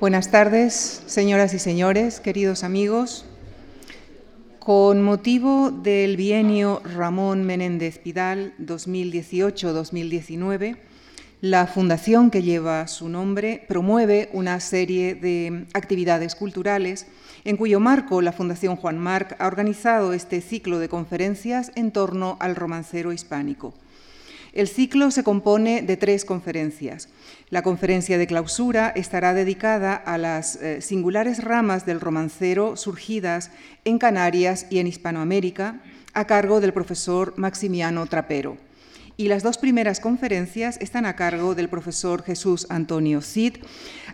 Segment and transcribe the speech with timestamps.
[0.00, 3.24] Buenas tardes, señoras y señores, queridos amigos.
[4.60, 10.76] Con motivo del bienio Ramón Menéndez Pidal 2018-2019,
[11.40, 17.08] la fundación que lleva su nombre promueve una serie de actividades culturales
[17.44, 22.36] en cuyo marco la Fundación Juan Marc ha organizado este ciclo de conferencias en torno
[22.38, 23.74] al romancero hispánico.
[24.52, 27.08] El ciclo se compone de tres conferencias.
[27.50, 33.50] La conferencia de clausura estará dedicada a las eh, singulares ramas del romancero surgidas
[33.84, 35.82] en Canarias y en Hispanoamérica,
[36.14, 38.56] a cargo del profesor Maximiano Trapero.
[39.16, 43.56] Y las dos primeras conferencias están a cargo del profesor Jesús Antonio Cid,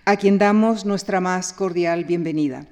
[0.04, 2.66] a quien damos nuestra más cordial bienvenida.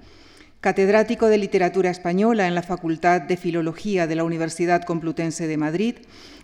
[0.63, 5.97] Catedrático de Literatura Española en la Facultad de Filología de la Universidad Complutense de Madrid,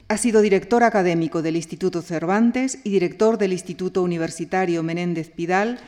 [0.08, 5.78] ha sido director académico del Instituto Cervantes y director del Instituto Universitario Menéndez Pidal.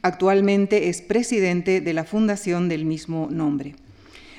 [0.00, 3.74] Actualmente es presidente de la fundación del mismo nombre.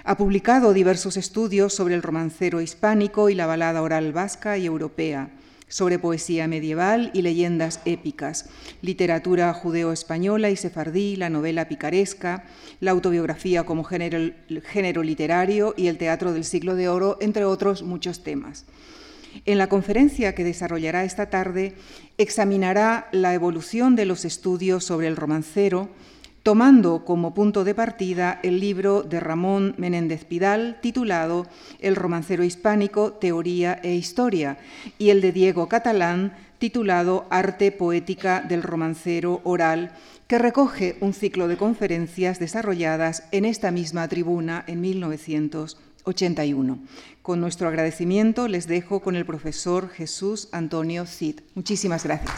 [0.06, 5.30] Ha publicado diversos estudios sobre el romancero hispánico y la balada oral vasca y europea,
[5.68, 8.50] sobre poesía medieval y leyendas épicas,
[8.82, 12.46] literatura judeo-española y sefardí, la novela picaresca,
[12.80, 18.24] la autobiografía como género, literario y el teatro del siglo de oro, entre otros muchos
[18.24, 18.66] temas.
[19.48, 21.74] En la conferencia que desarrollará esta tarde,
[22.18, 25.88] examinará la evolución de los estudios sobre el romancero,
[26.44, 31.48] tomando como punto de partida el libro de Ramón Menéndez Pidal titulado
[31.80, 34.58] El romancero hispánico, Teoría e Historia,
[34.98, 39.92] y el de Diego Catalán titulado Arte poética del romancero oral,
[40.28, 45.87] que recoge un ciclo de conferencias desarrolladas en esta misma tribuna en 1900.
[46.08, 46.80] 81.
[47.22, 51.42] Con nuestro agradecimiento les dejo con el profesor Jesús Antonio Cid.
[51.56, 52.34] Muchísimas gracias.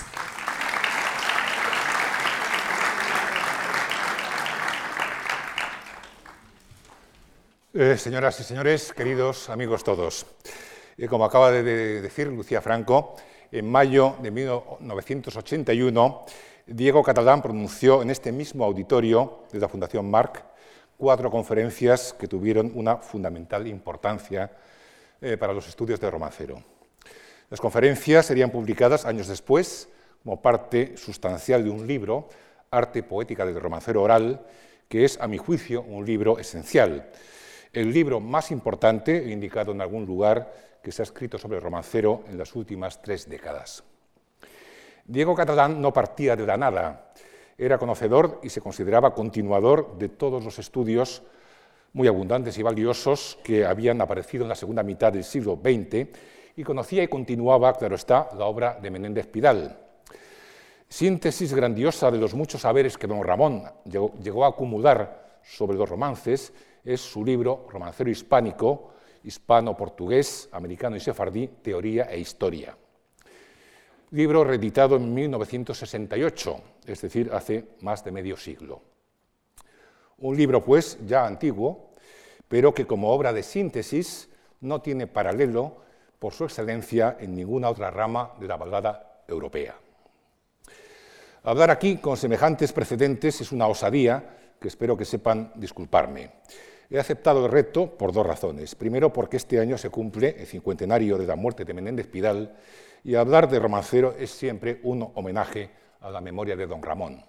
[7.72, 10.26] Eh, señoras y señores, queridos amigos todos,
[10.98, 13.16] eh, como acaba de decir Lucía Franco,
[13.52, 16.26] en mayo de 1981,
[16.66, 20.44] Diego Catalán pronunció en este mismo auditorio de la Fundación Marc
[21.00, 24.52] cuatro conferencias que tuvieron una fundamental importancia
[25.22, 26.62] eh, para los estudios de romancero.
[27.50, 29.88] Las conferencias serían publicadas años después
[30.22, 32.28] como parte sustancial de un libro,
[32.70, 34.46] Arte Poética del Romancero Oral,
[34.90, 37.10] que es, a mi juicio, un libro esencial.
[37.72, 40.52] El libro más importante, indicado en algún lugar,
[40.84, 43.84] que se ha escrito sobre el romancero en las últimas tres décadas.
[45.06, 47.09] Diego Catalán no partía de la nada,
[47.60, 51.22] era conocedor y se consideraba continuador de todos los estudios
[51.92, 56.08] muy abundantes y valiosos que habían aparecido en la segunda mitad del siglo XX
[56.56, 59.78] y conocía y continuaba, claro está, la obra de Menéndez Pidal.
[60.88, 66.54] Síntesis grandiosa de los muchos saberes que don Ramón llegó, a acumular sobre los romances
[66.86, 68.94] es su libro Romancero hispánico,
[69.24, 72.79] hispano-portugués, americano y sefardí, Teoría e Historia
[74.12, 78.82] libro reeditado en 1968, es decir, hace más de medio siglo.
[80.18, 81.92] Un libro, pues, ya antiguo,
[82.48, 84.30] pero que como obra de síntesis
[84.62, 85.78] no tiene paralelo
[86.18, 89.76] por su excelencia en ninguna otra rama de la balada europea.
[91.44, 96.32] Hablar aquí con semejantes precedentes es una osadía que espero que sepan disculparme.
[96.90, 98.76] He aceptado el reto por dos razones.
[98.76, 102.58] Primero, porque este año se cumple el cincuentenario de la muerte de Menéndez Pidal
[103.04, 105.72] y hablar de romancero es siempre un homenaje
[106.02, 107.24] a la memoria de don Ramón.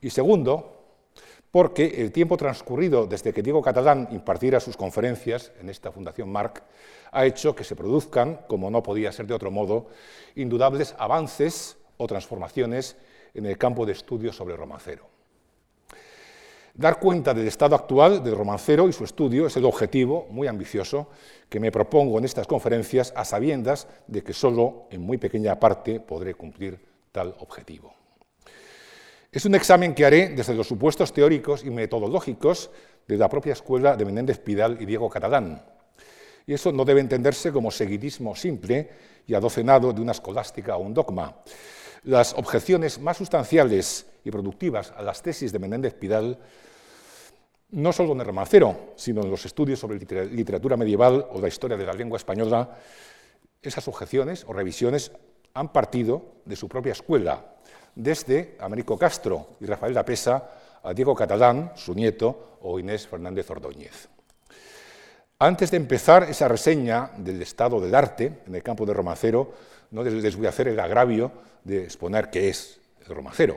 [0.00, 0.76] Y segundo,
[1.50, 6.62] porque el tiempo transcurrido desde que Diego Catalán impartiera sus conferencias en esta Fundación Marc
[7.12, 9.86] ha hecho que se produzcan, como no podía ser de otro modo,
[10.34, 12.96] indudables avances o transformaciones
[13.32, 15.15] en el campo de estudio sobre romancero.
[16.76, 21.08] Dar cuenta del estado actual del romancero y su estudio es el objetivo muy ambicioso
[21.48, 26.00] que me propongo en estas conferencias a sabiendas de que solo en muy pequeña parte
[26.00, 26.78] podré cumplir
[27.12, 27.94] tal objetivo.
[29.32, 32.70] Es un examen que haré desde los supuestos teóricos y metodológicos
[33.08, 35.64] de la propia escuela de Menéndez Pidal y Diego Catalán.
[36.46, 38.90] Y eso no debe entenderse como seguidismo simple
[39.26, 41.36] y adocenado de una escolástica o un dogma.
[42.02, 46.38] Las objeciones más sustanciales y productivas a las tesis de Menéndez Pidal
[47.70, 51.76] no solo en el romancero, sino en los estudios sobre literatura medieval o la historia
[51.76, 52.78] de la lengua española,
[53.62, 55.12] esas objeciones o revisiones
[55.54, 57.56] han partido de su propia escuela,
[57.94, 60.50] desde Américo Castro y Rafael Pesa
[60.82, 64.08] a Diego Catalán, su nieto, o Inés Fernández Ordóñez.
[65.38, 69.52] Antes de empezar esa reseña del estado del arte en el campo del romancero,
[69.90, 71.32] no les voy a hacer el agravio
[71.64, 73.56] de exponer qué es el romancero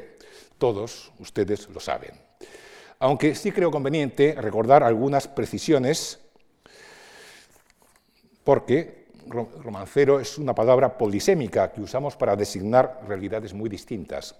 [0.57, 2.28] Todos ustedes lo saben.
[2.99, 6.19] Aunque sí creo conveniente recordar algunas precisiones,
[8.43, 9.07] porque
[9.63, 14.35] romancero es una palabra polisémica que usamos para designar realidades muy distintas.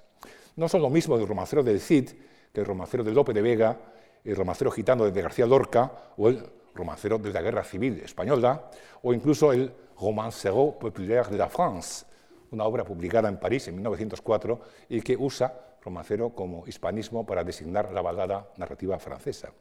[0.57, 2.09] No son lo mismo el romancero del Cid
[2.51, 3.77] que el romancero de Lope de Vega,
[4.25, 8.69] el romancero gitano de García Lorca o el romancero de la Guerra Civil Española
[9.03, 12.06] o incluso el Romancero populaire de la France,
[12.51, 17.92] una obra publicada en París en 1904 y que usa romancero como hispanismo para designar
[17.92, 19.52] la balada narrativa francesa.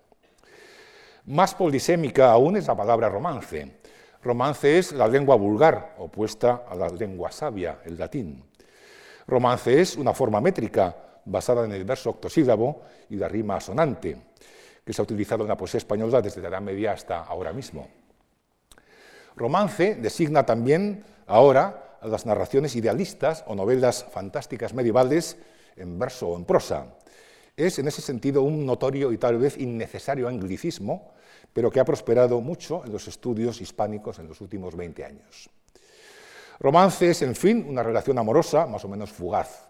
[1.26, 3.80] Más polisémica aún es la palabra romance.
[4.22, 8.44] Romance es la lengua vulgar, opuesta a la lengua sabia, el latín.
[9.26, 14.16] Romance es una forma métrica basada en el verso octosílabo y la rima asonante,
[14.84, 17.88] que se ha utilizado en la poesía española desde la Edad Media hasta ahora mismo.
[19.36, 25.36] Romance designa también ahora a las narraciones idealistas o novelas fantásticas medievales
[25.78, 26.94] en verso o en prosa.
[27.56, 31.12] Es en ese sentido un notorio y tal vez innecesario anglicismo,
[31.52, 35.50] pero que ha prosperado mucho en los estudios hispánicos en los últimos 20 años.
[36.60, 39.68] Romance es, en fin, una relación amorosa más o menos fugaz,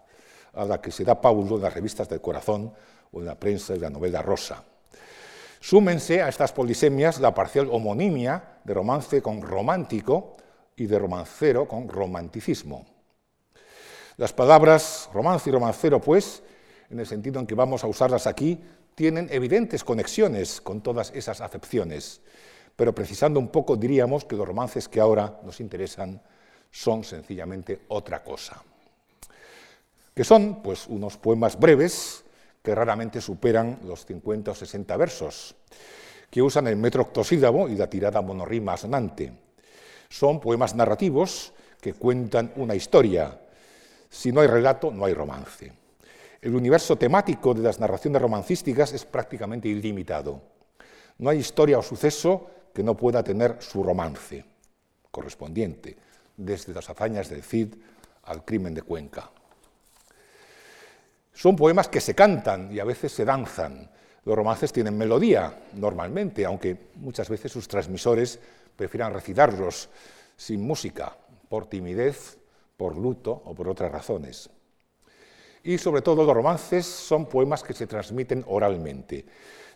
[0.53, 2.73] a la que se da paulo en las revistas del corazón
[3.11, 4.63] o en la prensa de la novela rosa.
[5.59, 10.37] Súmense a estas polisemias la parcial homonimia de romance con romántico
[10.75, 12.85] y de romancero con romanticismo.
[14.19, 16.43] Las palabras romance y romancero, pues,
[16.89, 18.59] en el sentido en que vamos a usarlas aquí,
[18.93, 22.19] tienen evidentes conexiones con todas esas acepciones,
[22.75, 26.21] pero precisando un poco diríamos que los romances que ahora nos interesan
[26.69, 28.61] son sencillamente otra cosa.
[30.13, 32.25] Que son pues unos poemas breves
[32.61, 35.55] que raramente superan los 50 o 60 versos,
[36.29, 39.31] que usan el metro octosílabo y la tirada monorrima sonante.
[40.09, 43.39] Son poemas narrativos que cuentan una historia.
[44.09, 45.71] Si no hay relato, no hay romance.
[46.41, 50.41] El universo temático de las narraciones romancísticas es prácticamente ilimitado.
[51.17, 54.45] No hay historia o suceso que no pueda tener su romance
[55.11, 55.97] correspondiente
[56.37, 57.75] desde las hazañas del Cid
[58.23, 59.29] al crimen de Cuenca.
[61.33, 63.89] Son poemas que se cantan y a veces se danzan.
[64.25, 68.39] Los romances tienen melodía, normalmente, aunque muchas veces sus transmisores
[68.75, 69.89] prefieran recitarlos
[70.35, 71.15] sin música,
[71.47, 72.38] por timidez,
[72.79, 74.49] por luto o por otras razones.
[75.61, 79.25] Y sobre todo los romances son poemas que se transmiten oralmente.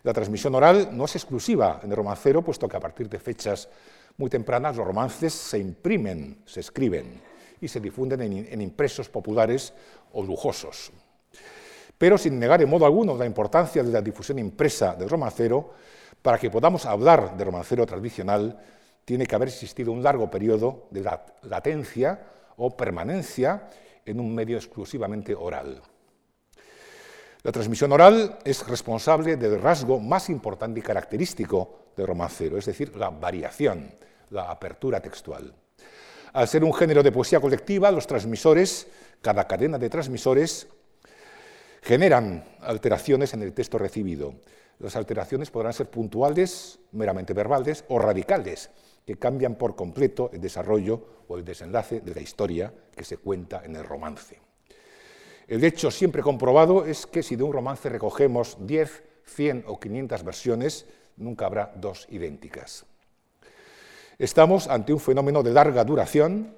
[0.03, 3.67] La transmisión oral no es exclusiva en el romancero, puesto que a partir de fechas
[4.15, 7.19] muy tempranas los romances se imprimen, se escriben
[7.59, 9.73] y se difunden en, impresos populares
[10.13, 10.93] o lujosos.
[11.97, 15.73] Pero sin negar en modo alguno la importancia de la difusión impresa del romancero,
[16.21, 18.57] para que podamos hablar de romancero tradicional,
[19.03, 21.03] tiene que haber existido un largo periodo de
[21.41, 23.69] latencia o permanencia
[24.05, 25.81] en un medio exclusivamente oral.
[27.43, 32.95] La transmisión oral es responsable del rasgo más importante y característico de romancero, es decir,
[32.95, 33.93] la variación,
[34.29, 35.53] la apertura textual.
[36.31, 38.87] Al ser un género de poesía colectiva, los transmisores,
[39.21, 40.67] cada cadena de transmisores,
[41.81, 44.35] generan alteraciones en el texto recibido.
[44.79, 48.71] Las alteraciones podrán ser puntuales, meramente verbales, o radicales,
[49.05, 53.63] que cambian por completo el desarrollo o el desenlace de la historia que se cuenta
[53.65, 54.39] en el romance.
[55.47, 60.23] El hecho siempre comprobado es que si de un romance recogemos 10, 100 o 500
[60.23, 60.85] versiones,
[61.17, 62.85] nunca habrá dos idénticas.
[64.17, 66.55] Estamos ante un fenómeno de larga duración.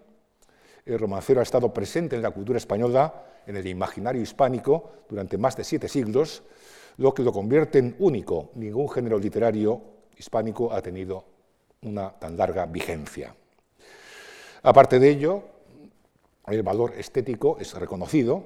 [0.85, 5.55] El romancero ha estado presente en la cultura española, en el imaginario hispánico, durante más
[5.55, 6.43] de siete siglos,
[6.97, 8.51] lo que lo convierte en único.
[8.55, 9.81] Ningún género literario
[10.17, 11.34] hispánico ha tenido
[11.85, 13.33] una tan larga vigencia.
[14.63, 15.43] Aparte de ello,
[16.47, 18.43] el valor estético es reconocido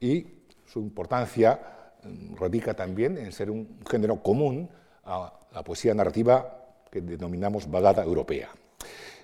[0.00, 0.26] y
[0.66, 4.68] su importancia mm, radica también en ser un género común
[5.04, 6.58] a la poesía narrativa
[6.90, 8.50] que denominamos balada europea.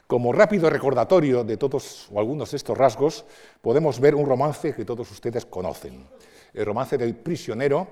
[0.06, 3.26] Como rápido recordatorio de todos o algunos de estos rasgos,
[3.60, 6.06] podemos ver un romance que todos ustedes conocen,
[6.54, 7.86] el romance del prisionero,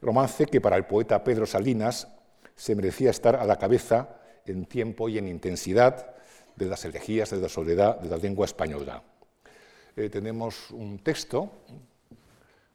[0.00, 2.06] romance que para el poeta Pedro Salinas
[2.54, 6.14] se merecía estar a la cabeza en tiempo y en intensidad
[6.56, 9.02] de las elegías de la soledad de la lengua española.
[9.96, 11.50] Eh, tenemos un texto,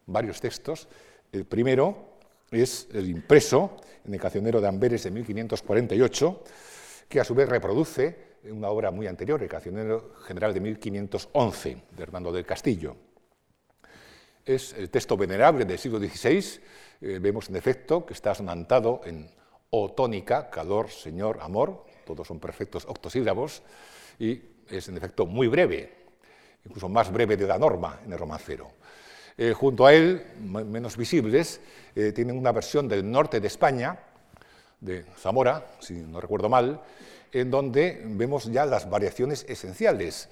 [0.06, 0.88] varios textos.
[1.32, 2.18] El primero
[2.52, 6.44] es el impreso en el Cancionero de Amberes de 1548,
[7.10, 12.04] que a su vez reproduce una obra muy anterior, el Cancionero General de 1511, de
[12.04, 12.96] Hernando del Castillo.
[14.46, 16.62] Es el texto venerable del siglo XVI,
[17.02, 19.30] eh, vemos en efecto que está sonantado en
[19.96, 23.62] Tónica, calor, señor, amor, todos son perfectos octosílabos,
[24.20, 25.92] y es en efecto muy breve,
[26.66, 28.72] incluso más breve de la norma en el romancero.
[29.38, 31.60] Eh, junto a él, menos visibles,
[31.94, 34.00] eh, tienen una versión del norte de España,
[34.80, 36.82] de Zamora, si no recuerdo mal,
[37.34, 40.30] en donde vemos ya las variaciones esenciales,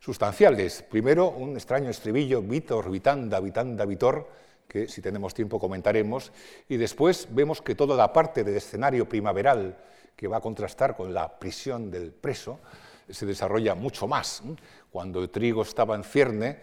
[0.00, 0.82] sustanciales.
[0.82, 4.28] Primero, un extraño estribillo, Vitor, Vitanda, Vitanda, Vitor,
[4.70, 6.30] que si tenemos tiempo comentaremos,
[6.68, 9.76] y después vemos que toda la parte del escenario primaveral
[10.14, 12.60] que va a contrastar con la prisión del preso
[13.08, 14.44] se desarrolla mucho más,
[14.92, 16.58] cuando el trigo estaba en cierne,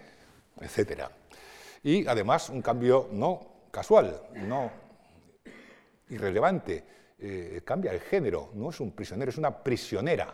[0.62, 1.02] etc.
[1.84, 4.72] Y además un cambio no casual, no
[6.08, 6.86] irrelevante,
[7.20, 10.34] eh, cambia el género, no es un prisionero, es una prisionera.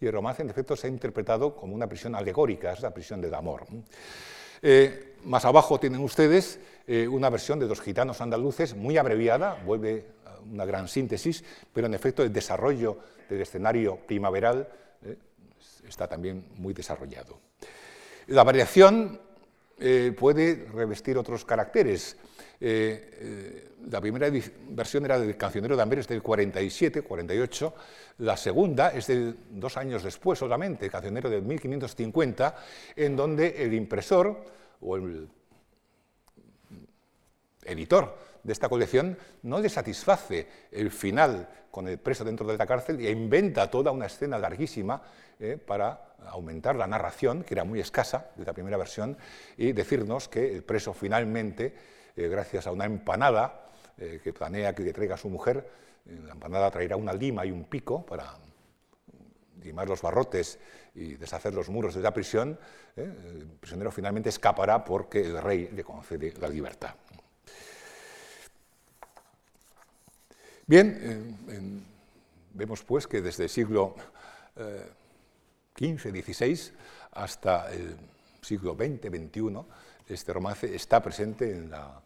[0.00, 3.20] Y el romance, en efecto, se ha interpretado como una prisión alegórica, es la prisión
[3.20, 3.66] del amor.
[4.62, 10.06] Eh, más abajo tienen ustedes eh, una versión de los gitanos andaluces muy abreviada, vuelve
[10.50, 12.98] una gran síntesis, pero en efecto el desarrollo
[13.28, 14.68] del escenario primaveral
[15.86, 17.38] está también muy desarrollado.
[18.28, 19.20] La variación
[20.16, 22.16] puede revestir otros caracteres.
[22.62, 24.30] Eh, eh, la primera
[24.68, 27.74] versión era del Cancionero de Amberes del 47, 48,
[28.18, 32.54] la segunda es de dos años después solamente, el Cancionero del 1550,
[32.96, 34.44] en donde el impresor
[34.80, 35.28] o el
[37.64, 42.66] editor de esta colección no le satisface el final con el preso dentro de la
[42.66, 45.02] cárcel e inventa toda una escena larguísima
[45.38, 49.16] eh, para aumentar la narración, que era muy escasa de la primera versión,
[49.56, 51.74] y decirnos que el preso finalmente
[52.16, 55.68] eh, gracias a una empanada eh, que planea que le traiga a su mujer.
[56.04, 58.36] La empanada traerá una lima y un pico para
[59.62, 60.58] limar los barrotes
[60.94, 62.58] y deshacer los muros de la prisión.
[62.96, 66.94] El prisionero finalmente escapará porque el rey le concede la libertad.
[70.66, 71.76] Bien,
[72.54, 73.96] vemos pues que desde el siglo
[75.76, 76.72] XV, XVI
[77.12, 77.96] hasta el
[78.40, 79.64] siglo XX, XXI,
[80.08, 82.00] este romance está presente en la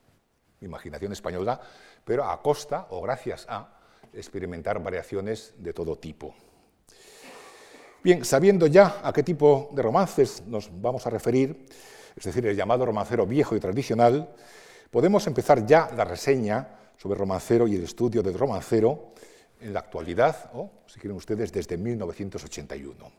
[0.61, 1.61] imaginación española,
[2.04, 3.68] pero a costa o gracias a
[4.12, 6.34] experimentar variaciones de todo tipo.
[8.04, 11.64] Bien, sabiendo ya a qué tipo de romances nos vamos a referir,
[12.14, 14.28] es decir, el llamado romancero viejo y tradicional,
[14.90, 16.68] podemos empezar ya la reseña
[16.99, 19.14] sobre romancero y el estudio del romancero
[19.58, 23.11] en la actualidad, o si quieren ustedes, desde 1981.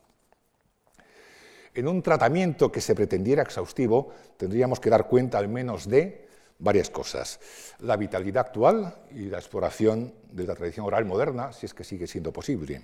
[1.74, 6.28] En un tratamiento que se pretendiera exhaustivo, tendríamos que dar cuenta al menos de
[6.60, 7.40] varias cosas.
[7.80, 12.06] La vitalidad actual y la exploración de la tradición oral moderna, si es que sigue
[12.06, 12.82] siendo posible.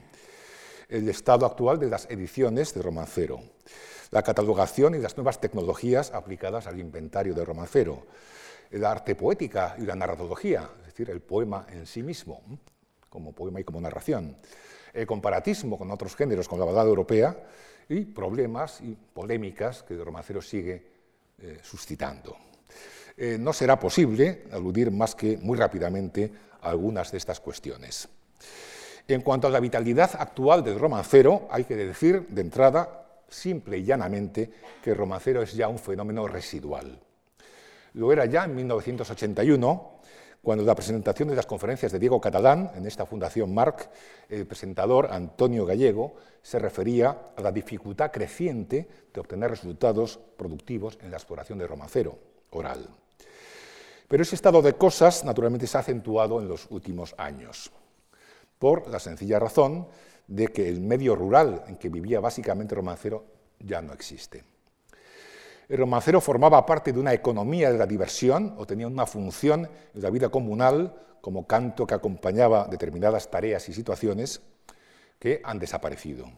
[0.92, 3.40] El estado actual de las ediciones de romancero.
[4.10, 8.06] La catalogación y las nuevas tecnologías aplicadas al inventario de romancero.
[8.70, 12.42] El arte poética y la narratología, es decir, el poema en sí mismo,
[13.08, 14.36] como poema y como narración.
[14.92, 17.38] El comparatismo con otros géneros, con la balada europea,
[17.88, 20.86] y problemas y polémicas que el romancero sigue
[21.42, 22.36] eh, suscitando.
[23.16, 28.10] Eh, no será posible aludir más que muy rápidamente a algunas de estas cuestiones.
[29.14, 33.84] En cuanto a la vitalidad actual del romancero, hay que decir de entrada, simple y
[33.84, 34.50] llanamente,
[34.82, 36.98] que el romancero es ya un fenómeno residual.
[37.96, 39.92] Lo era ya en 1981,
[40.42, 43.90] cuando la presentación de las conferencias de Diego Catalán en esta Fundación Marc,
[44.30, 51.12] el presentador Antonio Gallego se refería a la dificultad creciente de obtener resultados productivos en
[51.12, 52.18] la exploración del romancero
[52.52, 52.88] oral.
[54.08, 57.74] Pero ese estado de cosas, naturalmente, se ha acentuado en los últimos años,
[58.62, 59.88] por la sencilla razón
[60.28, 63.26] de que el medio rural en que vivía básicamente romancero
[63.60, 64.44] ya no existe.
[65.68, 70.02] El romancero formaba parte de una economía de la diversión o tenía una función en
[70.02, 74.42] la vida comunal como canto que acompañaba determinadas tareas y situaciones
[75.18, 76.30] que han desaparecido.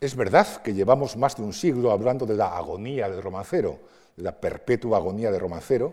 [0.00, 3.80] Es verdad que llevamos más de un siglo hablando de la agonía del romancero,
[4.16, 5.92] de la perpetua agonía del romancero,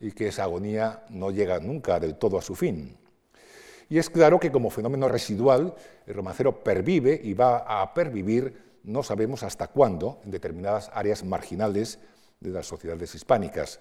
[0.00, 3.05] y que esa agonía no llega nunca del todo a su fin.
[3.88, 5.74] Y es claro que como fenómeno residual,
[6.06, 11.98] el romancero pervive y va a pervivir, no sabemos hasta cuándo, en determinadas áreas marginales
[12.40, 13.80] de las sociedades hispánicas.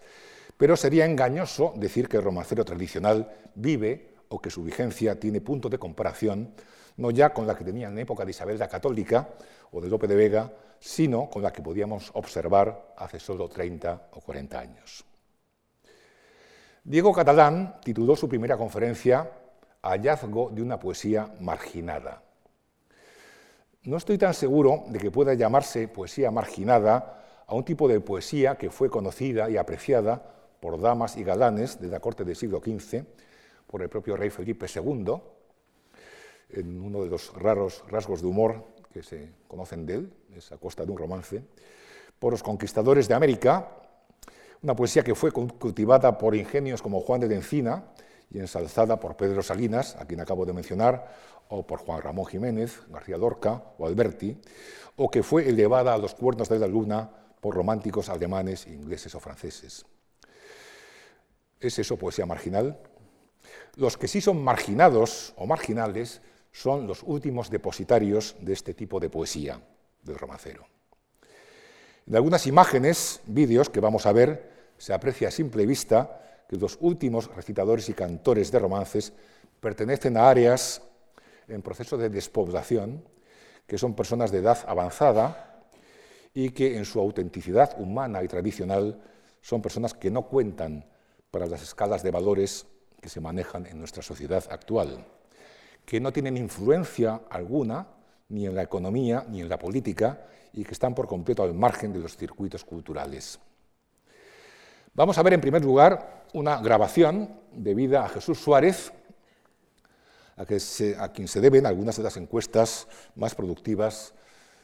[0.58, 5.70] Pero sería engañoso decir que el romancero tradicional vive o que su vigencia tiene punto
[5.70, 6.54] de comparación
[6.98, 9.30] no ya con la que tenía en la época de Isabel la Católica
[9.72, 14.22] o de Lope de Vega, sino con la que podíamos observar hace solo 30 o
[14.22, 15.06] 40 años.
[16.84, 19.30] Diego Catalán tituló su primera conferencia
[19.86, 22.24] Hallazgo de una poesía marginada.
[23.84, 28.58] No estoy tan seguro de que pueda llamarse poesía marginada a un tipo de poesía
[28.58, 30.22] que fue conocida y apreciada
[30.60, 33.04] por damas y galanes de la corte del siglo XV,
[33.68, 35.16] por el propio rey Felipe II,
[36.50, 40.58] en uno de los raros rasgos de humor que se conocen de él, es a
[40.58, 41.44] costa de un romance,
[42.18, 43.70] por los conquistadores de América
[44.64, 47.84] una poesía que fue cultivada por ingenios como Juan de Encina
[48.32, 51.14] y ensalzada por Pedro Salinas, a quien acabo de mencionar,
[51.50, 54.38] o por Juan Ramón Jiménez, García Lorca o Alberti,
[54.96, 59.20] o que fue elevada a los cuernos de la luna por románticos alemanes, ingleses o
[59.20, 59.86] franceses.
[61.60, 62.80] ¿Es eso poesía marginal?
[63.76, 69.10] Los que sí son marginados o marginales son los últimos depositarios de este tipo de
[69.10, 69.60] poesía
[70.02, 70.66] del romancero.
[72.08, 76.78] En algunas imágenes, vídeos que vamos a ver, se aprecia a simple vista que los
[76.82, 79.14] últimos recitadores y cantores de romances
[79.60, 80.82] pertenecen a áreas
[81.48, 83.04] en proceso de despoblación,
[83.68, 85.64] que son personas de edad avanzada
[86.34, 89.02] y que en su autenticidad humana y tradicional
[89.42, 90.86] son personas que no cuentan
[91.32, 92.66] para las escalas de valores
[93.02, 95.06] que se manejan en nuestra sociedad actual,
[95.86, 97.88] que no tienen influencia alguna
[98.30, 101.94] ni en la economía ni en la política y que están por completo al margen
[101.94, 103.40] de los circuitos culturales.
[104.96, 108.94] Vamos a ver en primer lugar una grabación debida a Jesús Suárez,
[110.38, 114.14] a, quien se deben algunas de las encuestas más productivas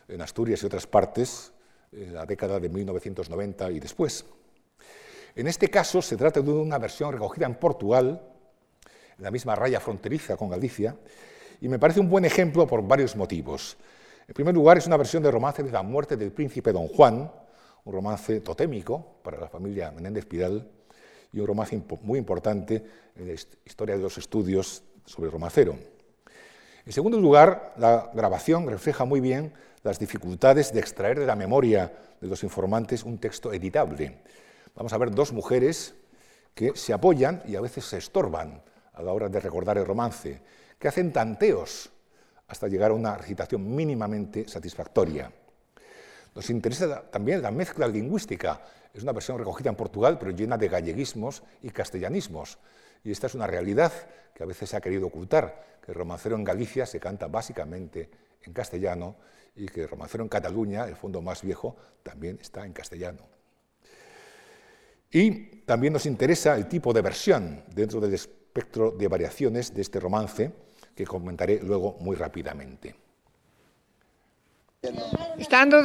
[0.08, 1.52] en Asturias y otras partes
[1.92, 4.24] en la década de 1990 y después.
[5.36, 8.22] En este caso se trata de una versión recogida en Portugal,
[9.18, 10.96] en la misma raya fronteriza con Galicia,
[11.60, 13.76] y me parece un buen ejemplo por varios motivos.
[14.30, 17.30] En primer lugar, es una versión de romance de la muerte del príncipe Don Juan,
[17.86, 20.68] un romance totémico para la familia Menéndez Pidal
[21.34, 22.84] y un romance muy importante
[23.16, 25.76] en la historia de los estudios sobre el romancero.
[26.86, 31.92] En segundo lugar, la grabación refleja muy bien las dificultades de extraer de la memoria
[32.20, 34.22] de los informantes un texto editable.
[34.76, 35.96] Vamos a ver dos mujeres
[36.54, 38.62] que se apoyan y a veces se estorban
[38.94, 40.42] a la hora de recordar el romance,
[40.78, 41.92] que hacen tanteos
[42.48, 45.32] hasta llegar a una recitación mínimamente satisfactoria.
[46.34, 48.62] Nos interesa también la mezcla lingüística.
[48.94, 52.58] Es una versión recogida en Portugal, pero llena de galleguismos y castellanismos.
[53.04, 53.92] Y esta es una realidad
[54.34, 58.10] que a veces se ha querido ocultar, que el romancero en Galicia se canta básicamente
[58.44, 59.16] en castellano
[59.56, 63.28] y que el romancero en Cataluña, el fondo más viejo, también está en castellano.
[65.12, 70.00] Y también nos interesa el tipo de versión dentro del espectro de variaciones de este
[70.00, 70.52] romance,
[70.96, 72.96] que comentaré luego muy rápidamente.
[75.38, 75.82] Estando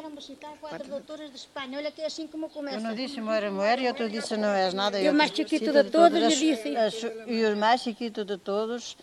[0.00, 0.58] do...
[0.60, 2.78] quatro doutores de Espanha, olha que é assim como começa.
[2.78, 5.00] Eu não disse moer moer e outro disse não és nada.
[5.00, 6.74] E o mais chiquito de todos lhe disse.
[7.26, 8.96] E o mais chiquito de todos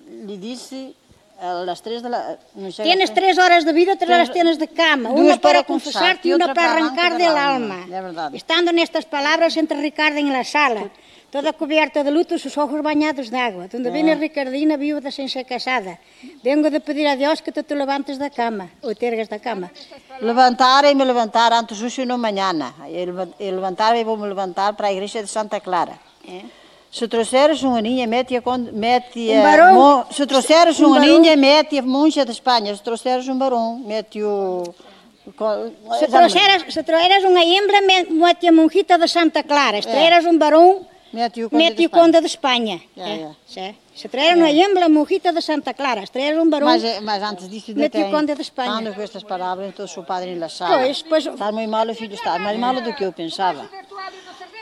[0.00, 0.94] lhe disse
[1.40, 2.36] A las 3 de la...
[2.54, 5.10] No tienes 3 horas de vida, 3 horas tienes de cama.
[5.10, 7.84] Una para, para confesarte y una para arrancar del alma.
[7.84, 8.30] alma.
[8.34, 10.90] Estando en estas palabras, entra Ricardo en la sala.
[11.30, 13.68] Toda cubierta de luto, sus ojos bañados de agua.
[13.68, 16.00] Donde viene Ricardina, viuda sin ser casada.
[16.42, 19.68] Vengo de pedir a Dios que te, te levantes da cama, ou tergas da cama.
[20.24, 22.72] Levantar e me levantar antes hoxe no mañana.
[22.88, 23.04] E
[23.52, 26.00] levantar e vou me levantar para a igrexa de Santa Clara.
[26.24, 26.57] É.
[26.90, 28.40] Se trouxeres unha niña, mete-a...
[28.72, 29.72] Mete un barón.
[29.76, 32.72] Mo, se trouxeres unha niña, mete-a monxa de España.
[32.72, 34.64] Se trouxeres un barón, mete-o...
[36.00, 39.84] Se trouxeras, se trouxeras unha hembra, mete a monjita de Santa Clara.
[39.84, 42.80] Se trouxeras un barón, Mete o Conde, de Espanha.
[42.96, 43.74] É, é.
[43.98, 46.68] Se traer uma hembra mojita de Santa Clara, se um barão...
[46.68, 47.72] Mas, eh, mas antes disso...
[47.72, 48.70] O Conde de Espanha.
[48.70, 50.78] Ando com estas palavras, então sou padre em la sala.
[50.78, 51.26] Pois, pois...
[51.26, 53.68] Está muito malo, filho, está mais malo do que eu pensava.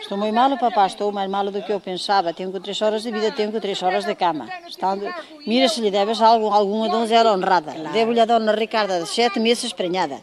[0.01, 2.33] Estou muito malo, papá, estou mais malo do que eu pensava.
[2.33, 4.49] Tenho três horas de vida, tenho três horas de cama.
[4.66, 5.07] Estando...
[5.46, 7.72] Mira se lhe deves algo, alguma donzela honrada.
[7.72, 7.92] Claro.
[7.92, 10.18] Devo-lhe a dona Ricarda de sete meses prenhada.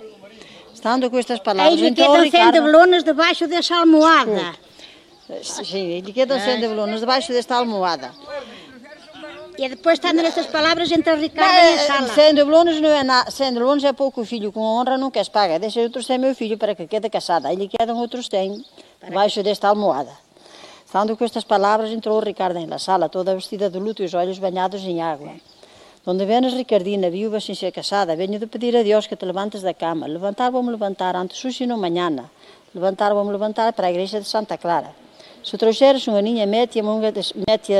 [0.73, 1.80] Estando com estas palavras...
[1.80, 2.56] Aí então, quedam Ricardo...
[2.56, 4.56] sendo velonas debaixo dessa almohada.
[5.41, 8.12] Sim, ele quedam sendo velunos debaixo desta almohada.
[9.57, 12.07] E depois estando nestas palavras entre Ricardo e a sala.
[12.09, 15.59] Sendo velunos não é nada, sendo velunos é pouco filho, com honra não queres pagar.
[15.59, 17.53] Deixa outros ter meu filho para que quede casada.
[17.53, 18.63] Ele quedam outros têm,
[19.03, 20.11] debaixo desta almohada.
[20.85, 24.39] Estando com estas palavras entrou Ricardo na sala, toda vestida de luto e os olhos
[24.39, 25.33] banhados em água.
[26.05, 29.61] Donde venes Ricardina, viúva sem ser casada, venho de pedir a Deus que te levantes
[29.61, 30.05] da cama.
[30.05, 32.09] Levantar, vou-me levantar antes hoje e no manhã.
[32.75, 34.93] Levantar, vou-me levantar para a igreja de Santa Clara.
[35.43, 37.11] Se trouxeres unha niña, mete a monga,
[37.47, 37.73] mete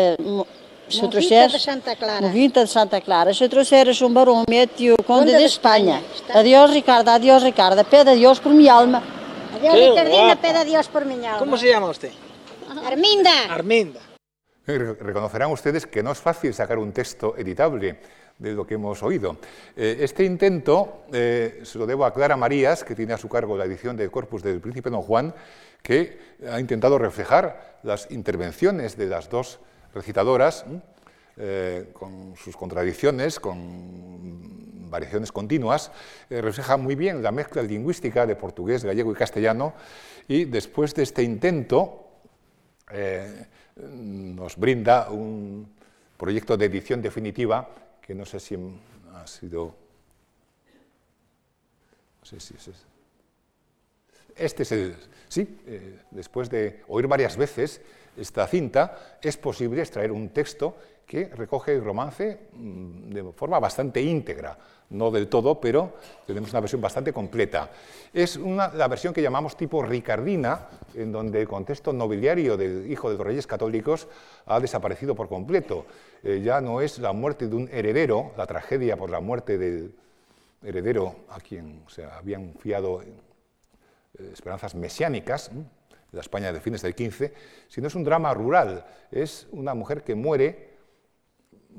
[0.94, 2.28] se trouxeres, de Santa Clara.
[2.30, 3.34] Vinta de Santa Clara.
[3.34, 6.02] Se trouxeres un barón, mete o conde, conde de, de Espanha.
[6.16, 6.40] Espanha.
[6.40, 7.84] Adiós, Ricardo, adiós, Ricardo.
[7.84, 9.02] Pede a Dios por mi alma.
[9.56, 11.40] Adiós, Qué Ricardina, pede a Dios por mi alma.
[11.40, 12.12] ¿Cómo se llama usted?
[12.86, 13.32] Arminda.
[13.50, 14.00] Arminda.
[14.66, 18.00] Reconocerán ustedes que no es fácil sacar un texto editable
[18.40, 19.38] de lo que hemos oído.
[19.76, 23.58] Eh, este intento eh, se lo debo a Clara Marías, que tiene a su cargo
[23.58, 25.34] la edición del Corpus del Príncipe Don Juan,
[25.82, 26.18] que
[26.50, 29.60] ha intentado reflejar las intervenciones de las dos
[29.94, 30.66] recitadoras
[31.38, 35.92] eh, con sus contradicciones, con variaciones continuas,
[36.30, 39.74] eh, refleja muy bien la mezcla lingüística de portugués, gallego y castellano,
[40.28, 42.08] y después de este intento
[42.92, 45.74] eh, nos brinda un
[46.18, 47.68] proyecto de edición definitiva
[48.00, 48.56] que no sé si
[49.14, 49.76] ha sido...
[52.20, 52.70] No sé si es...
[54.36, 54.96] Este es el...
[55.28, 55.58] Sí,
[56.12, 57.82] después de oír varias veces
[58.18, 64.02] esta cinta, es posible extraer un texto que recoge el romance mm, de forma bastante
[64.02, 64.58] íntegra,
[64.90, 65.94] no del todo, pero
[66.26, 67.70] tenemos una versión bastante completa.
[68.14, 73.18] Es la versión que llamamos tipo ricardina, en donde el contexto nobiliario del hijo de
[73.18, 74.08] los reyes católicos
[74.46, 75.86] ha desaparecido por completo.
[76.24, 79.96] Eh, ya no es la muerte de un heredero, la tragedia por la muerte del
[80.64, 83.08] heredero a quien se habían fiado eh,
[84.32, 85.52] esperanzas mesiánicas,
[86.14, 87.32] la España de fines del XV,
[87.68, 88.86] sino es un drama rural.
[89.12, 90.74] Es una mujer que muere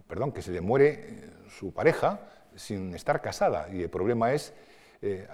[0.06, 2.20] perdón, que se le muere eh, su pareja
[2.54, 3.68] sin estar casada.
[3.72, 4.52] Y el problema es,
[5.02, 5.26] eh,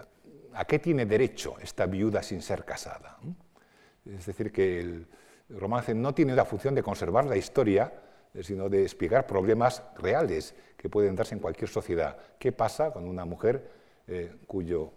[0.55, 3.19] ¿a qué tiene derecho esta viuda sin ser casada?
[4.05, 5.07] Es decir, que el
[5.49, 7.93] romance no tiene la función de conservar la historia,
[8.33, 12.17] eh, sino de explicar problemas reales que pueden darse en cualquier sociedad.
[12.39, 13.81] ¿Qué pasa con una mujer
[14.49, 14.93] cuyo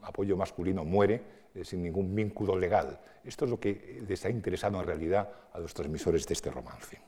[0.00, 1.22] apoyo masculino muere
[1.64, 2.98] sin ningún vínculo legal?
[3.24, 6.98] Esto es lo que les ha interesado en realidad a los transmisores de este romance.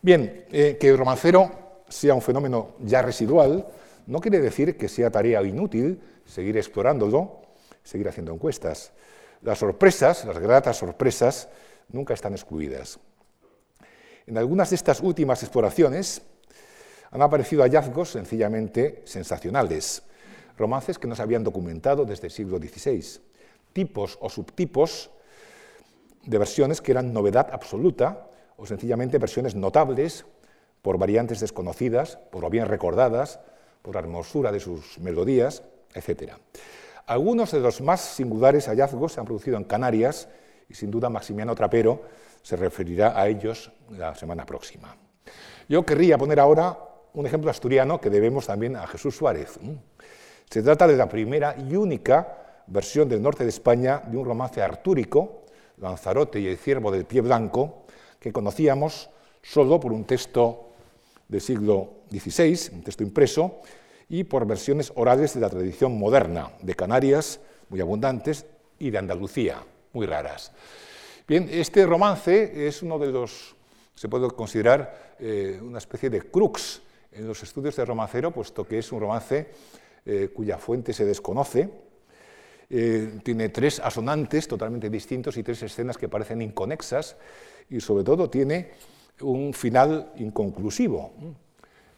[0.00, 3.66] Bien, eh, que el romancero sea un fenómeno ya residual
[4.06, 7.42] no quiere decir que sea tarea inútil seguir explorándolo,
[7.82, 8.92] seguir haciendo encuestas.
[9.42, 11.48] Las sorpresas, las gratas sorpresas,
[11.88, 12.98] nunca están excluidas.
[14.26, 16.22] En algunas de estas últimas exploraciones
[17.10, 20.02] han aparecido hallazgos sencillamente sensacionales,
[20.62, 23.20] romances que no se habían documentado desde el siglo XVI,
[23.72, 25.10] tipos o subtipos
[26.22, 30.24] de versiones que eran novedad absoluta o sencillamente versiones notables
[30.80, 33.40] por variantes desconocidas, por lo bien recordadas,
[33.82, 36.34] por la hermosura de sus melodías, etc.
[37.06, 40.28] Algunos de los más singulares hallazgos se han producido en Canarias
[40.68, 42.02] y sin duda Maximiano Trapero
[42.42, 44.96] se referirá a ellos la semana próxima.
[45.68, 46.78] Yo querría poner ahora
[47.14, 49.58] un ejemplo asturiano que debemos también a Jesús Suárez.
[50.50, 54.62] Se trata de la primera y única versión del norte de España de un romance
[54.62, 55.42] artúrico,
[55.78, 57.84] Lanzarote y el ciervo del pie blanco,
[58.20, 59.10] que conocíamos
[59.42, 60.72] solo por un texto
[61.28, 63.60] del siglo XVI, un texto impreso,
[64.08, 68.46] y por versiones orales de la tradición moderna, de Canarias, muy abundantes,
[68.78, 70.52] y de Andalucía, muy raras.
[71.26, 73.54] Bien, este romance es uno de los,
[73.94, 78.78] se puede considerar eh, una especie de crux en los estudios de romancero, puesto que
[78.78, 79.48] es un romance
[80.04, 81.70] eh, cuya fuente se desconoce,
[82.70, 87.16] eh, tiene tres asonantes totalmente distintos y tres escenas que parecen inconexas,
[87.68, 88.70] y sobre todo tiene
[89.20, 91.12] un final inconclusivo.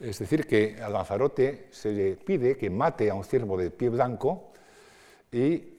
[0.00, 3.88] Es decir, que a Lanzarote se le pide que mate a un ciervo de pie
[3.88, 4.52] blanco
[5.30, 5.78] y,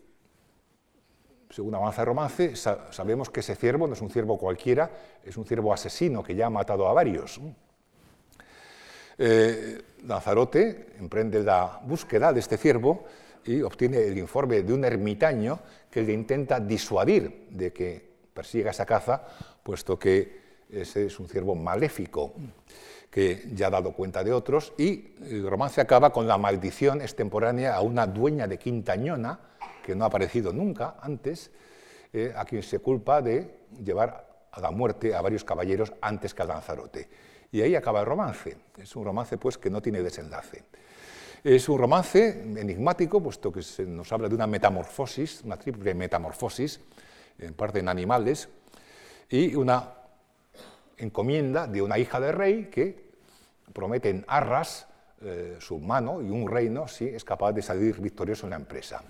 [1.50, 4.90] según avanza el romance, sabemos que ese ciervo no es un ciervo cualquiera,
[5.24, 7.40] es un ciervo asesino que ya ha matado a varios.
[9.18, 13.06] Eh, Lanzarote emprende la búsqueda de este ciervo
[13.44, 18.86] y obtiene el informe de un ermitaño que le intenta disuadir de que persiga esa
[18.86, 19.24] caza
[19.64, 22.34] puesto que ese es un ciervo maléfico
[23.10, 27.74] que ya ha dado cuenta de otros, y el romance acaba con la maldición extemporánea
[27.74, 29.40] a una dueña de Quintañona,
[29.86, 31.50] que no ha aparecido nunca antes,
[32.12, 36.42] eh, a quien se culpa de llevar a la muerte a varios caballeros antes que
[36.42, 37.08] a Lanzarote.
[37.52, 38.58] Y ahí acaba el romance.
[38.78, 40.64] Es un romance pues, que no tiene desenlace.
[41.44, 46.80] Es un romance enigmático, puesto que se nos habla de una metamorfosis, una triple metamorfosis,
[47.38, 48.50] en parte en animales,
[49.30, 49.94] y una
[50.98, 53.12] encomienda de una hija de rey que
[53.74, 54.88] promete en arras
[55.22, 59.04] eh, su mano y un reino si es capaz de salir victorioso en la empresa.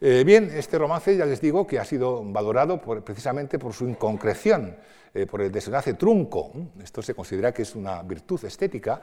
[0.00, 4.76] Eh, bien, este romance ya les digo que ha sido valorado precisamente por su inconcreción,
[5.14, 6.52] eh, por el desenlace trunco.
[6.82, 9.00] Esto se considera que es una virtud estética,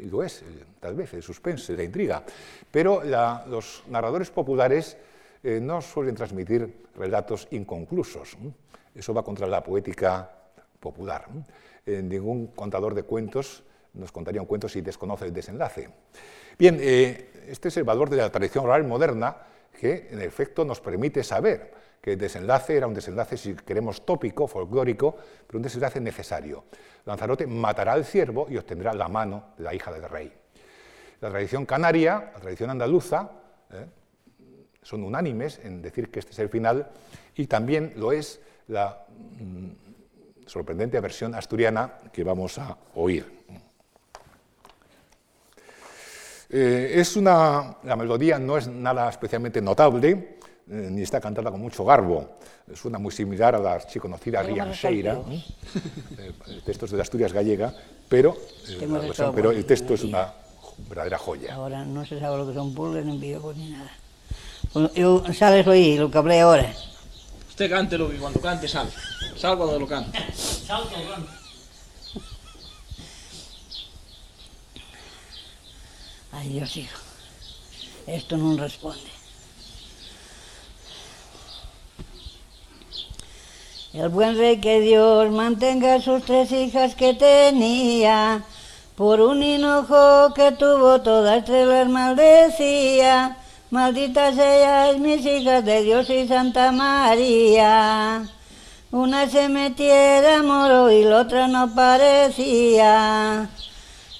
[0.00, 0.42] y lo es,
[0.78, 2.22] tal vez, el suspense, la intriga.
[2.70, 3.02] Pero
[3.48, 4.96] los narradores populares
[5.42, 8.36] no suelen transmitir relatos inconclusos.
[8.94, 10.30] Eso va contra la poética
[10.78, 11.26] popular.
[11.86, 13.62] ningún contador de cuentos
[13.94, 15.88] nos contaría un cuento si desconoce el desenlace.
[16.58, 19.36] Bien, eh, este es el valor de la tradición oral moderna
[19.78, 24.46] que en efecto nos permite saber que el desenlace era un desenlace, si queremos, tópico,
[24.46, 26.64] folclórico, pero un desenlace necesario.
[27.04, 30.32] Lanzarote matará al ciervo y obtendrá la mano de la hija del rey.
[31.20, 33.30] La tradición canaria, la tradición andaluza,
[33.70, 33.86] eh,
[34.82, 36.88] son unánimes en decir que este es el final
[37.36, 43.40] y también lo es la mm, sorprendente versión asturiana que vamos a oír.
[46.48, 50.38] Eh, es una, la melodía no es nada especialmente notable,
[50.72, 52.38] eh, ni está cantada con mucho garbo.
[52.74, 55.20] Suena muy similar a la archiconocida Rianxeira,
[56.16, 57.74] eh, el texto es de Asturias gallega,
[58.08, 58.36] pero,
[59.34, 60.32] pero el texto es una
[60.88, 61.54] verdadera joya.
[61.54, 63.90] Ahora no se sabe lo que son pulgas, ni videos ni nada.
[64.94, 66.72] Yo, sabes oír lo que hablé ahora.
[67.48, 68.88] Usted cántelo y cuando cante sal.
[69.36, 70.18] Sal cuando lo cante.
[70.32, 71.30] Sal cuando cante.
[76.30, 76.98] Ay, Dios hijo.
[78.06, 79.19] Esto no responde.
[83.92, 88.44] El buen rey que Dios mantenga sus tres hijas que tenía,
[88.94, 93.36] por un hinojo que tuvo todas tres las maldecía.
[93.70, 98.28] Malditas ellas, mis hijas de Dios y Santa María.
[98.92, 103.48] Una se metiera moro y la otra no parecía.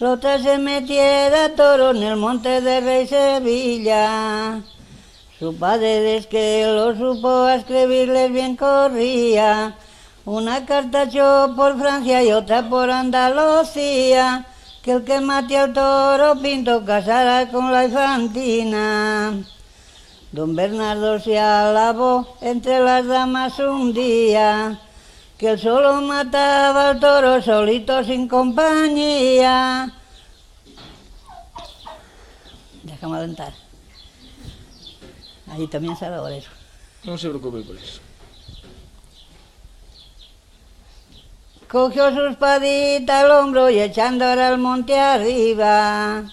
[0.01, 4.63] La otra se metiera toro en el monte de Rey Sevilla.
[5.41, 9.75] Su padre desde que lo supo a escribirles bien corría.
[10.27, 14.45] Una carta echó por Francia y otra por Andalucía
[14.83, 19.33] que el que mate al toro pinto casará con la infantina.
[20.31, 24.79] Don Bernardo se alabó entre las damas un día,
[25.39, 29.91] que él solo mataba al toro solito sin compañía.
[32.83, 33.70] Déjame alentar.
[35.51, 36.51] Ahí también sabe eso.
[37.05, 38.01] No se preocupe por eso.
[41.69, 46.25] Cogió su espadita al hombro y echando ahora al monte arriba.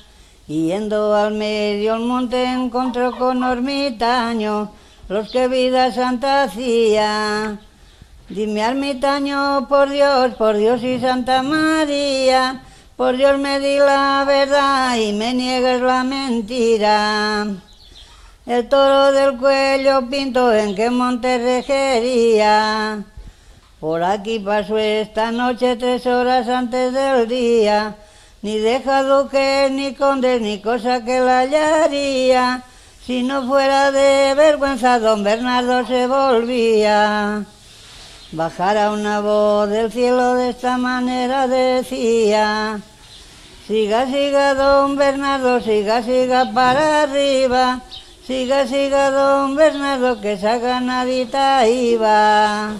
[0.47, 4.71] Yendo al medio el monte encontró con ermitaño
[5.09, 7.59] los que vida santa hacía.
[8.29, 12.61] Dime ermitaño, por Dios, por Dios y Santa María,
[12.97, 17.66] por Dios me di la verdad y me niegas la mentira.
[18.47, 23.03] El toro del cuello pinto en qué monte regería.
[23.81, 27.97] Por aquí pasó esta noche tres horas antes del día,
[28.41, 32.63] ni deja duques, ni condes, ni cosa que la hallaría.
[33.05, 37.43] Si no fuera de vergüenza, don Bernardo se volvía.
[38.31, 42.79] Bajara una voz del cielo de esta manera decía,
[43.67, 47.81] siga, siga, don Bernardo, siga, siga para arriba,
[48.27, 52.73] siga, siga, don Bernardo, que esa ganadita iba.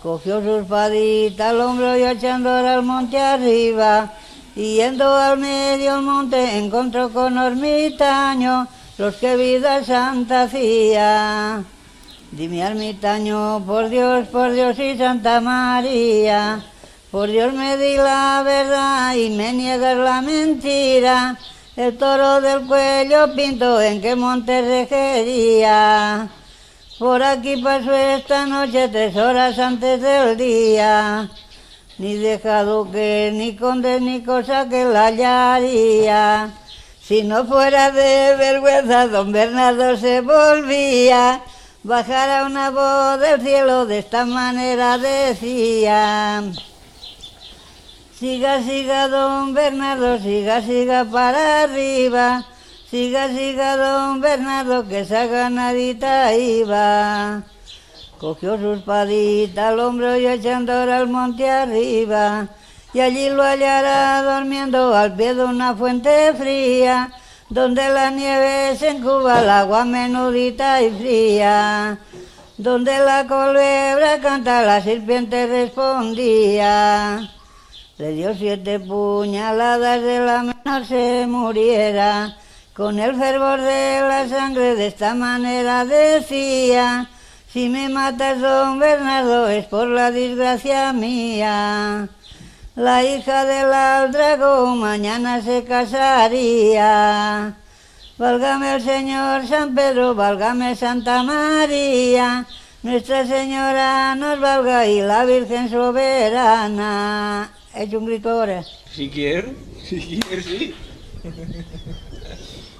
[0.00, 4.12] Cogió su espadita al hombro y echando al monte arriba.
[4.54, 11.64] Yendo al medio del monte encontró con ermitaño los que vida santa hacía.
[12.30, 16.64] Dime ermitaño, por Dios, por Dios y Santa María,
[17.10, 21.36] por Dios me di la verdad y me niegas la mentira.
[21.80, 26.28] El toro del cuello pinto en qué monte regería.
[26.98, 31.30] Por aquí pasó esta noche tres horas antes del día,
[31.96, 36.50] ni dejado que ni conde ni cosa que la hallaría.
[37.00, 41.40] Si no fuera de vergüenza, don Bernardo se volvía,
[41.82, 46.42] bajara una voz del cielo de esta manera decía.
[48.20, 52.44] Siga, siga, don Bernardo, siga, siga para arriba,
[52.90, 57.42] Siga, siga, don Bernardo, que esa ganadita iba.
[58.18, 62.48] Cogió su espadita al hombro y echando al monte arriba.
[62.92, 67.10] Y allí lo hallará durmiendo al pie de una fuente fría,
[67.48, 71.98] donde la nieve se encuba, el agua menudita y fría.
[72.58, 77.30] Donde la culebra canta, la serpiente respondía.
[78.00, 82.34] Le dio siete puñaladas de la menor se muriera
[82.72, 87.10] con el fervor de la sangre de esta manera decía,
[87.52, 92.08] si me matas don Bernardo es por la desgracia mía.
[92.74, 97.54] La hija del aldrago mañana se casaría.
[98.16, 102.46] Válgame el Señor San Pedro, válgame Santa María,
[102.82, 107.50] Nuestra Señora nos valga y la Virgen soberana.
[107.74, 108.64] He hecho un grito ahora.
[108.90, 109.54] Si quiere,
[109.84, 110.74] si quiere, sí.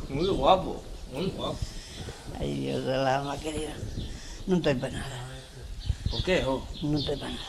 [0.08, 1.58] Muy guapo, muy guapo.
[2.38, 3.72] Ay, Dios del alma querida.
[4.46, 5.28] No estoy para nada.
[6.10, 6.42] ¿Por qué?
[6.44, 6.66] Oh?
[6.82, 7.44] No estoy para nada.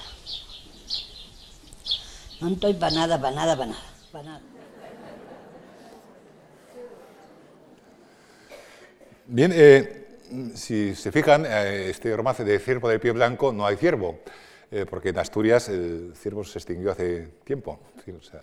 [2.42, 3.84] No estoy para nada, para nada, para nada.
[4.12, 4.42] Para nada.
[9.26, 10.20] Bien, eh,
[10.56, 14.20] si se fijan, eh, este romance de Ciervo del Pie Blanco no hay ciervo.
[14.72, 17.80] Eh, porque en Asturias el ciervo se extinguió hace tiempo,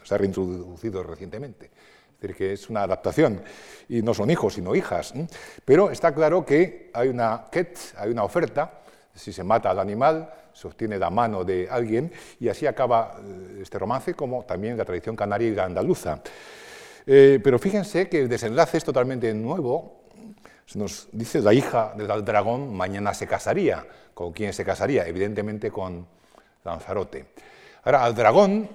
[0.04, 1.70] se ha reintroducido recientemente.
[2.18, 3.40] Es decir, que es una adaptación
[3.88, 5.14] y no son hijos, sino hijas.
[5.64, 8.82] Pero está claro que hay una ket, hay una oferta,
[9.14, 13.60] si se mata al animal, se obtiene la mano de alguien y así acaba eh,
[13.62, 16.20] este romance, como también la tradición canaria y la andaluza.
[17.06, 20.02] Eh, pero fíjense que el desenlace es totalmente nuevo.
[20.66, 23.86] Se nos dice la hija del dragón mañana se casaría.
[24.12, 25.06] ¿Con quién se casaría?
[25.06, 26.17] Evidentemente con
[26.64, 27.26] Lanzarote.
[27.84, 28.68] Ahora, al dragón,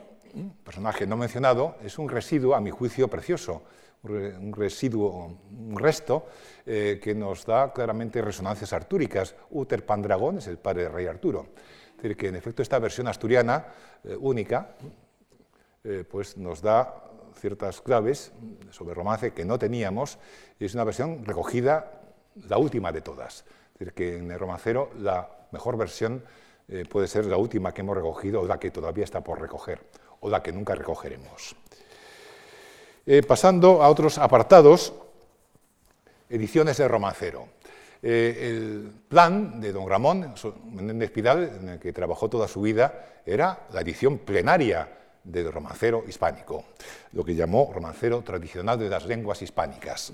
[0.64, 3.64] personaje no mencionado, es un residuo, a mi juicio, precioso,
[4.04, 6.28] un residuo, un resto
[6.66, 9.36] eh, que nos da claramente resonancias artúricas.
[9.52, 11.48] Uther Pandragón es el padre del rey Arturo.
[11.92, 13.66] Es decir, que en efecto esta versión asturiana
[14.04, 14.76] eh, única
[16.10, 18.32] pues nos da ciertas claves
[18.72, 20.18] sobre romance que no teníamos
[20.60, 22.00] y es una versión recogida,
[22.48, 23.46] la última de todas.
[23.74, 26.24] Es decir, que en el romancero la mejor versión
[26.68, 29.80] eh, puede ser la última que hemos recogido o la que todavía está por recoger
[30.22, 31.56] o la que nunca recogeremos.
[33.06, 34.94] Eh, pasando a otros apartados,
[36.30, 37.48] ediciones de romancero.
[38.02, 40.34] Eh, el plan de don Ramón
[40.72, 44.90] Menéndez Pidal, en el que trabajó toda su vida, era la edición plenaria
[45.24, 46.66] del romancero hispánico,
[47.14, 50.12] lo que llamó romancero tradicional de las lenguas hispánicas.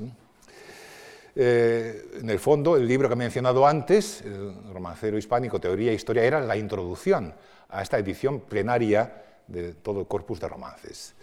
[1.36, 5.96] Eh, en el fondo, el libro que he mencionado antes, el romancero hispánico, Teoría e
[5.96, 7.34] Historia, era la introducción
[7.70, 11.15] a esta edición plenaria de todo el corpus de romances.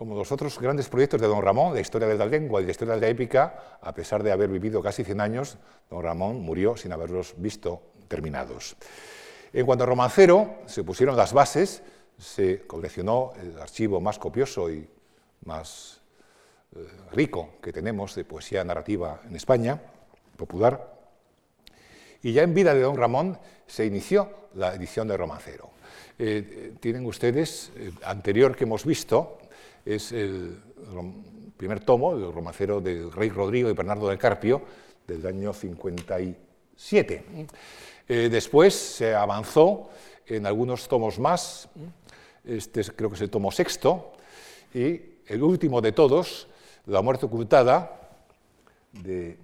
[0.00, 2.70] Como los otros grandes proyectos de don Ramón, la historia de la lengua y la
[2.70, 5.58] historia de la épica, a pesar de haber vivido casi 100 años,
[5.90, 8.76] don Ramón murió sin haberlos visto terminados.
[9.52, 11.82] En cuanto a romancero, se pusieron las bases,
[12.16, 14.88] se coleccionó el archivo más copioso y
[15.44, 15.99] más
[17.12, 19.80] rico que tenemos de poesía narrativa en España,
[20.36, 20.98] popular,
[22.22, 25.70] y ya en vida de don Ramón se inició la edición de romancero.
[26.18, 29.38] Eh, tienen ustedes, el anterior que hemos visto,
[29.84, 30.60] es el
[31.56, 34.62] primer tomo, el romancero del rey Rodrigo y Bernardo del Carpio,
[35.06, 37.24] del año 57.
[38.08, 39.90] Eh, después se avanzó
[40.26, 41.68] en algunos tomos más,
[42.44, 44.12] este creo que es el tomo sexto,
[44.74, 46.48] y el último de todos,
[46.90, 48.00] La muerte ocultada,
[48.90, 49.38] de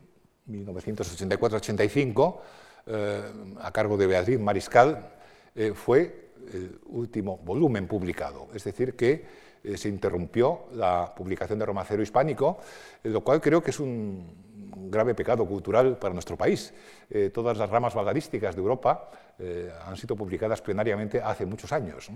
[0.51, 2.41] 1984-85,
[2.89, 3.23] eh,
[3.61, 5.13] a cargo de Beatriz Mariscal,
[5.55, 8.49] eh, fue el último volumen publicado.
[8.53, 12.59] Es decir, que se interrumpió la publicación de Romacero Hispánico,
[13.05, 14.46] lo cual creo que es un
[14.77, 16.73] grave pecado cultural para nuestro país.
[17.11, 22.11] Eh, todas las ramas balladísticas de Europa eh, han sido publicadas plenariamente hace muchos años.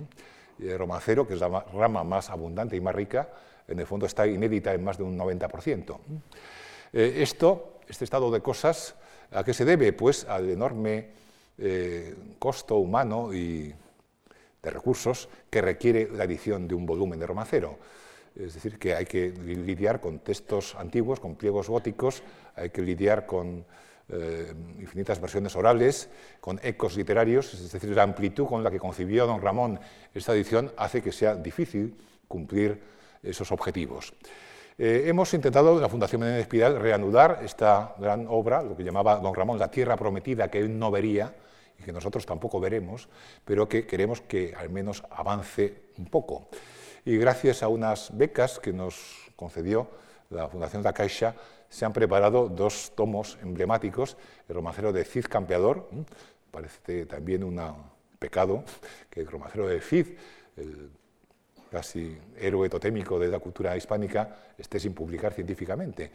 [0.58, 3.30] El romancero, que es la rama más abundante y más rica,
[3.66, 5.98] en el fondo está inédita en más de un 90%.
[6.92, 8.94] Eh, esto, este estado de cosas,
[9.32, 9.92] ¿a qué se debe?
[9.92, 11.18] Pues al enorme
[12.38, 13.74] costo humano y
[14.62, 17.76] de recursos que requiere la edición de un volumen de romancero.
[18.46, 22.22] Es decir, que hay que lidiar con textos antiguos, con pliegos góticos,
[22.56, 23.64] hay que lidiar con
[24.08, 26.08] eh, infinitas versiones orales,
[26.40, 29.78] con ecos literarios, es decir, la amplitud con la que concibió don Ramón
[30.14, 32.80] esta edición hace que sea difícil cumplir
[33.22, 34.14] esos objetivos.
[34.78, 39.16] Eh, hemos intentado en la Fundación Menéndez Pidal reanudar esta gran obra, lo que llamaba
[39.16, 41.34] don Ramón la tierra prometida que él no vería
[41.78, 43.08] y que nosotros tampoco veremos,
[43.44, 46.48] pero que queremos que al menos avance un poco
[47.04, 49.88] y gracias a unas becas que nos concedió
[50.30, 51.34] la Fundación La Caixa,
[51.68, 54.16] se han preparado dos tomos emblemáticos,
[54.48, 55.88] el romancero de Cid Campeador,
[56.50, 57.60] parece también un
[58.18, 58.64] pecado
[59.08, 60.06] que el romancero de Cid,
[60.56, 60.90] el
[61.70, 66.10] casi héroe totémico de la cultura hispánica, esté sin publicar científicamente.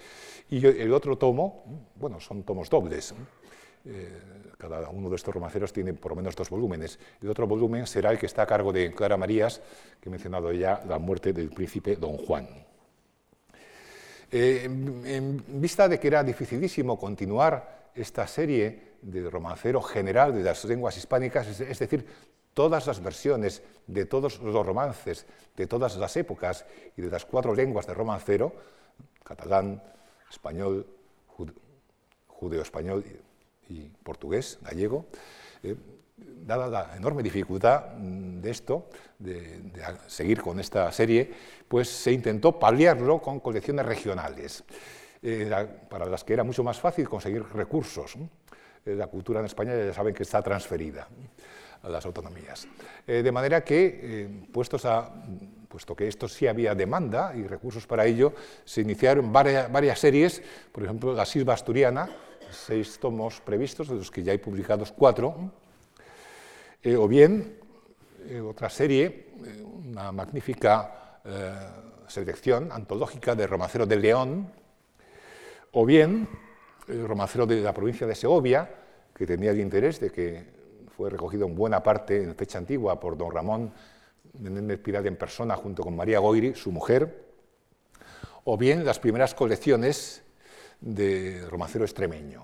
[0.49, 1.63] Y el otro tomo,
[1.95, 3.13] bueno, son tomos dobles,
[3.85, 4.21] eh,
[4.57, 6.97] cada uno de estos romanceros tiene por lo menos dos volúmenes.
[7.21, 9.61] El otro volumen será el que está a cargo de Clara Marías,
[10.01, 12.47] que he mencionado ya, la muerte del príncipe Don Juan.
[14.31, 20.65] Eh, en, vista de que era dificilísimo continuar esta serie de romancero general de las
[20.65, 22.05] lenguas hispánicas, es, decir,
[22.53, 26.65] todas las versiones de todos los romances de todas las épocas
[26.97, 28.51] y de las cuatro lenguas de romancero,
[29.23, 29.81] catalán,
[30.29, 30.85] español,
[32.27, 33.05] judeo-español
[33.69, 35.05] y portugués, gallego,
[35.63, 35.75] eh,
[36.17, 38.89] dada la enorme dificultad mm, de esto,
[39.19, 39.71] de,
[40.07, 41.31] seguir con esta serie,
[41.67, 44.63] pues se intentó paliarlo con colecciones regionales,
[45.21, 45.49] eh,
[45.89, 48.15] para las que era mucho más fácil conseguir recursos.
[48.85, 51.07] Eh, la cultura en España ya saben que está transferida
[51.81, 52.67] a las autonomías.
[53.05, 55.13] de manera que, puestos a,
[55.75, 60.41] puesto que esto sí había demanda y recursos para ello, se iniciaron varias, varias series,
[60.71, 62.07] por ejemplo, la Silva Asturiana,
[62.51, 65.51] seis tomos previstos, de los que ya hay publicados cuatro,
[66.81, 67.59] eh, o bien
[68.27, 69.33] eh, otra serie,
[69.85, 71.01] una magnífica
[72.07, 74.51] selección antológica de Romancero de León,
[75.71, 76.27] o bien
[76.87, 78.69] el romancero de la provincia de Segovia,
[79.13, 80.45] que tenía el interés de que
[80.95, 83.73] fue recogido en buena parte en fecha antigua por don Ramón
[84.39, 87.25] Menéndez Piral en persona junto con María Goiri, su mujer,
[88.43, 90.21] o bien las primeras colecciones
[90.85, 92.43] de romancero extremeño.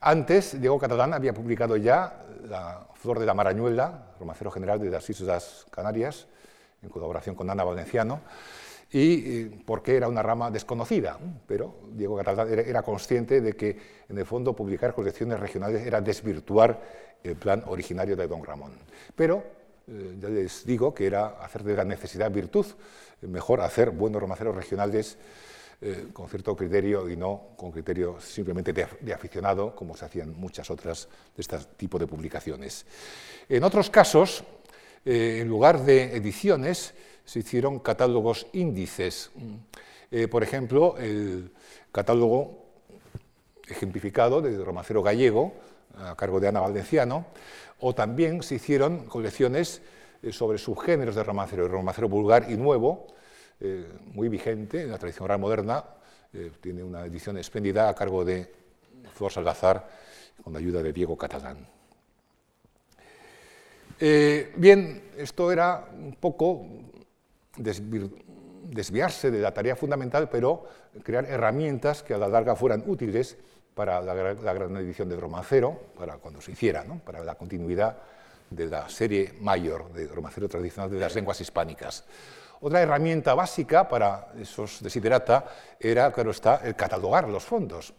[0.00, 5.08] Antes, Diego Catalán había publicado ya La Flor de la Marañuela, romancero general de las
[5.10, 6.26] Islas Canarias,
[6.82, 8.22] en colaboración con Ana Valenciano,
[8.90, 14.24] y porque era una rama desconocida, pero Diego Catalán era consciente de que, en el
[14.24, 16.80] fondo, publicar colecciones regionales era desvirtuar
[17.22, 18.72] el plan originario de don Ramón.
[19.14, 19.44] Pero
[19.86, 22.64] eh, ya les digo que era hacer de la necesidad virtud,
[23.20, 25.18] mejor hacer buenos romanceros regionales
[25.80, 30.70] eh, con cierto criterio y no con criterio simplemente de, aficionado, como se hacían muchas
[30.70, 32.86] otras de este tipo de publicaciones.
[33.48, 34.44] En otros casos,
[35.04, 39.30] eh, en lugar de ediciones, se hicieron catálogos índices.
[40.30, 41.52] por ejemplo, el
[41.92, 42.64] catálogo
[43.68, 45.52] ejemplificado del romancero gallego,
[45.94, 47.26] a cargo de Ana Valenciano,
[47.80, 49.82] o también se hicieron colecciones
[50.22, 53.06] eh, sobre subgéneros de romancero, el romancero vulgar y nuevo,
[53.60, 55.84] eh, muy vigente en la tradición oral moderna,
[56.32, 58.52] eh, tiene una edición espléndida a cargo de
[59.12, 59.88] Flor Salgazar,
[60.42, 61.66] con la ayuda de Diego Catalán.
[63.98, 66.64] bien, esto era un poco
[67.56, 70.64] desviarse de la tarea fundamental, pero
[71.02, 73.36] crear herramientas que a la larga fueran útiles
[73.74, 77.96] para la, gran edición de Romancero, para cuando se hiciera, para la continuidad
[78.50, 82.04] de la serie mayor de Romancero tradicional de las lenguas hispánicas.
[82.60, 85.46] Otra herramienta básica para esos desiderata
[85.78, 87.94] era, claro está, el catalogar los fondos.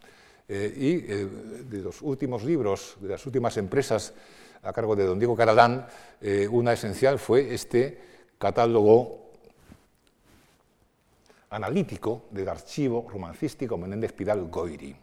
[0.47, 1.27] Eh, y eh,
[1.69, 4.13] de los últimos libros, de las últimas empresas
[4.63, 5.87] a cargo de don Diego Caradán,
[6.19, 8.01] eh, una esencial fue este
[8.37, 9.29] catálogo
[11.51, 14.95] analítico del archivo romancístico Menéndez Pidal Goiri.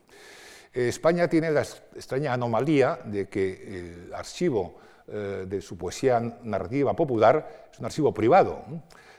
[0.72, 4.76] España tiene la extraña anomalía de que el archivo
[5.08, 8.64] eh, de su poesía narrativa popular es un archivo privado.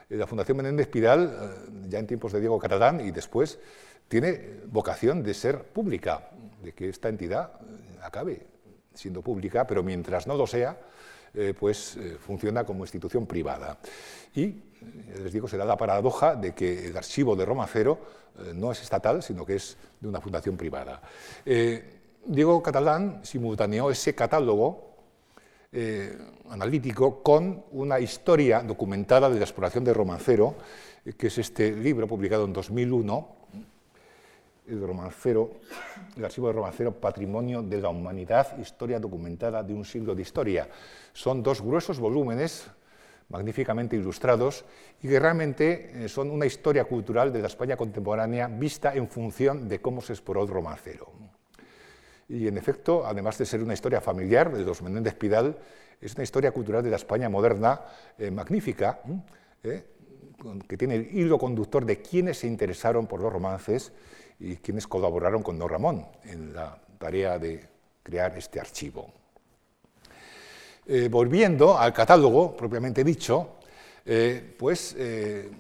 [0.10, 3.60] La Fundación Menéndez Pidal, eh, ya en tiempos de Diego Catalán y después,
[4.08, 6.30] tiene vocación de ser pública,
[6.64, 8.46] de que esta entidad eh, acabe
[8.94, 10.76] siendo pública, pero mientras no lo sea,
[11.60, 13.78] pues funciona como institución privada.
[14.34, 14.56] Y
[15.22, 18.00] les digo, se la paradoja de que el archivo de Roma Cero
[18.40, 21.02] eh, no es estatal, sino que es de una fundación privada.
[21.46, 24.87] Eh, Diego Catalán simultaneó ese catálogo
[25.80, 26.18] eh,
[26.50, 30.56] analítico con una historia documentada de la exploración de romancero,
[31.16, 33.28] que es este libro publicado en 2001,
[34.70, 35.52] el romancero,
[36.16, 40.68] el archivo de romancero Patrimonio de la Humanidad, historia documentada de un siglo de historia.
[41.14, 42.68] Son dos gruesos volúmenes
[43.30, 44.66] magníficamente ilustrados
[45.04, 49.68] y que realmente eh, son una historia cultural de la España contemporánea vista en función
[49.68, 51.12] de cómo se exploró el romancero.
[52.30, 55.58] Y en efecto, además de ser una historia familiar de los Menéndez Pidal,
[56.00, 57.82] es una historia cultural de la España moderna
[58.18, 59.00] eh, magnífica,
[59.64, 59.84] eh,
[60.68, 63.92] que tiene el hilo conductor de quienes se interesaron por los romances
[64.40, 67.68] y quienes colaboraron con Don Ramón en la tarea de
[68.04, 69.12] crear este archivo.
[70.86, 73.58] Eh, volviendo al catálogo propiamente dicho,
[74.06, 75.52] eh, pues eh,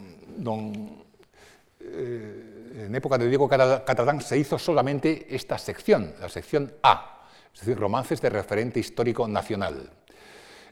[2.78, 7.78] en época de Diego Catalán se hizo solamente esta sección, la sección A, es decir,
[7.78, 9.90] romances de referente histórico nacional.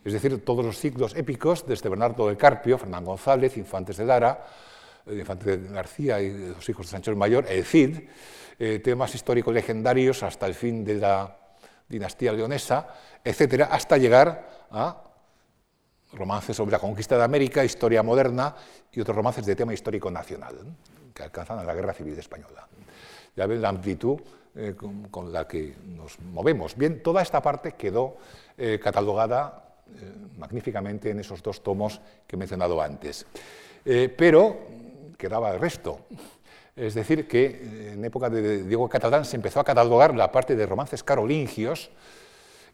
[0.03, 4.45] Es decir, todos los ciclos épicos, desde Bernardo de Carpio, Fernán González, Infantes de Lara,
[5.07, 8.01] Infantes de García y los hijos de Sancho el Mayor, el Cid,
[8.83, 11.35] temas históricos legendarios hasta el fin de la
[11.89, 12.87] dinastía leonesa,
[13.23, 15.01] etcétera, hasta llegar a
[16.13, 18.55] romances sobre la conquista de América, historia moderna
[18.91, 20.55] y otros romances de tema histórico nacional,
[21.15, 22.67] que alcanzan a la Guerra Civil Española.
[23.35, 24.19] Ya ven la amplitud
[24.55, 24.75] eh,
[25.09, 26.75] con, la que nos movemos.
[26.75, 28.17] Bien, toda esta parte quedó
[28.57, 33.25] eh, catalogada eh, magníficamente en esos dos tomos que he mencionado antes.
[34.17, 34.57] pero
[35.17, 35.99] quedaba el resto.
[36.75, 40.65] Es decir, que en época de Diego Catalán se empezó a catalogar la parte de
[40.65, 41.91] romances carolingios,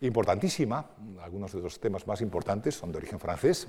[0.02, 0.86] importantísima,
[1.22, 3.68] algunos de los temas más importantes son de origen francés,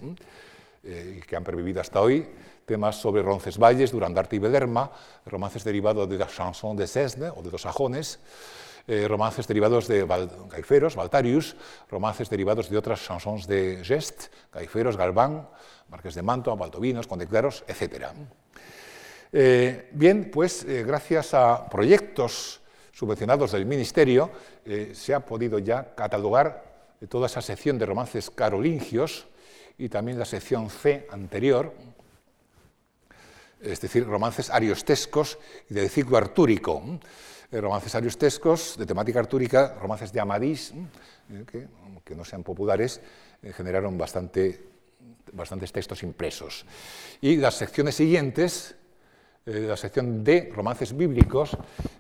[0.84, 2.26] eh, que han pervivido hasta hoy,
[2.66, 4.90] temas sobre Roncesvalles, Durandarte y Bederma,
[5.26, 8.18] romances derivados de la chanson de Cesne o de los sajones,
[8.88, 10.04] eh, romances derivados de
[10.50, 11.54] Gaiferos, Baltarius,
[11.88, 15.48] romances derivados de otras chansons de Gest, Gaiferos, Galván,
[15.88, 18.06] Marqués de Manto, Baldovinos, Conde Claros, etc.
[19.32, 22.60] Eh, bien, pues eh, gracias a proyectos
[22.92, 24.30] subvencionados del Ministerio,
[24.92, 26.62] se ha podido ya catalogar
[27.08, 29.26] toda esa sección de romances carolingios
[29.78, 31.72] y también la sección C anterior,
[33.62, 35.38] es decir, romances ariostescos
[35.70, 36.82] y de ciclo artúrico.
[37.50, 43.00] Eh, romances ariostescos de temática artúrica, romances de Amadís, eh, que, aunque no sean populares,
[43.54, 44.62] generaron bastante,
[45.32, 46.64] bastantes textos impresos.
[47.20, 48.76] Y las secciones siguientes
[49.44, 51.56] eh, la sección D, romances bíblicos,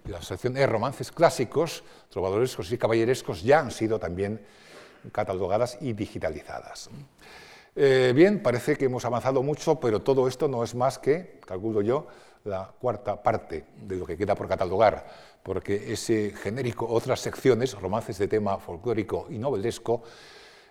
[0.06, 4.40] y la sección E, romances clásicos, trovadorescos y caballerescos, ya han sido también
[5.10, 6.88] catalogadas y digitalizadas.
[7.74, 11.80] Eh, bien, parece que hemos avanzado mucho, pero todo esto no es más que, calculo
[11.80, 12.06] yo,
[12.44, 15.06] la cuarta parte de lo que queda por catalogar,
[15.42, 20.02] porque ese genérico, otras secciones, romances de tema folclórico y novelesco,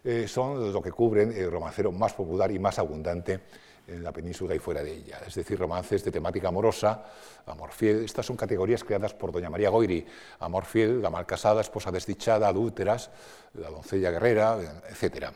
[0.03, 3.39] eh, son lo que cubren el romancero más popular y más abundante
[3.87, 7.03] en la península y fuera de ella, es decir, romances de temática amorosa,
[7.47, 8.05] amor fiel.
[8.05, 10.05] Estas son categorías creadas por doña María Goiri,
[10.39, 13.09] amor fiel, la mal casada, esposa desdichada, adúlteras,
[13.55, 15.31] la doncella guerrera, etc.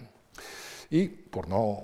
[0.89, 1.83] Y, por no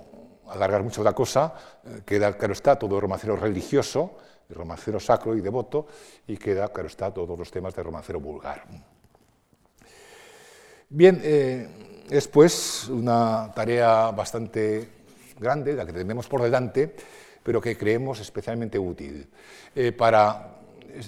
[0.50, 1.54] alargar mucho la cosa,
[1.86, 4.18] eh, queda, claro está, todo el romancero religioso,
[4.50, 5.88] el romancero sacro y devoto,
[6.28, 8.66] y queda, claro está, todos los temas del romancero vulgar.
[10.90, 11.68] Bien, eh,
[12.10, 14.90] es pues una tarea bastante
[15.40, 16.94] grande, la que tenemos por delante,
[17.42, 19.30] pero que creemos especialmente útil.
[19.74, 20.58] Eh, para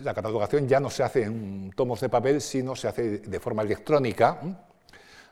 [0.03, 3.61] la catalogación ya no se hace en tomos de papel, sino se hace de forma
[3.63, 4.39] electrónica.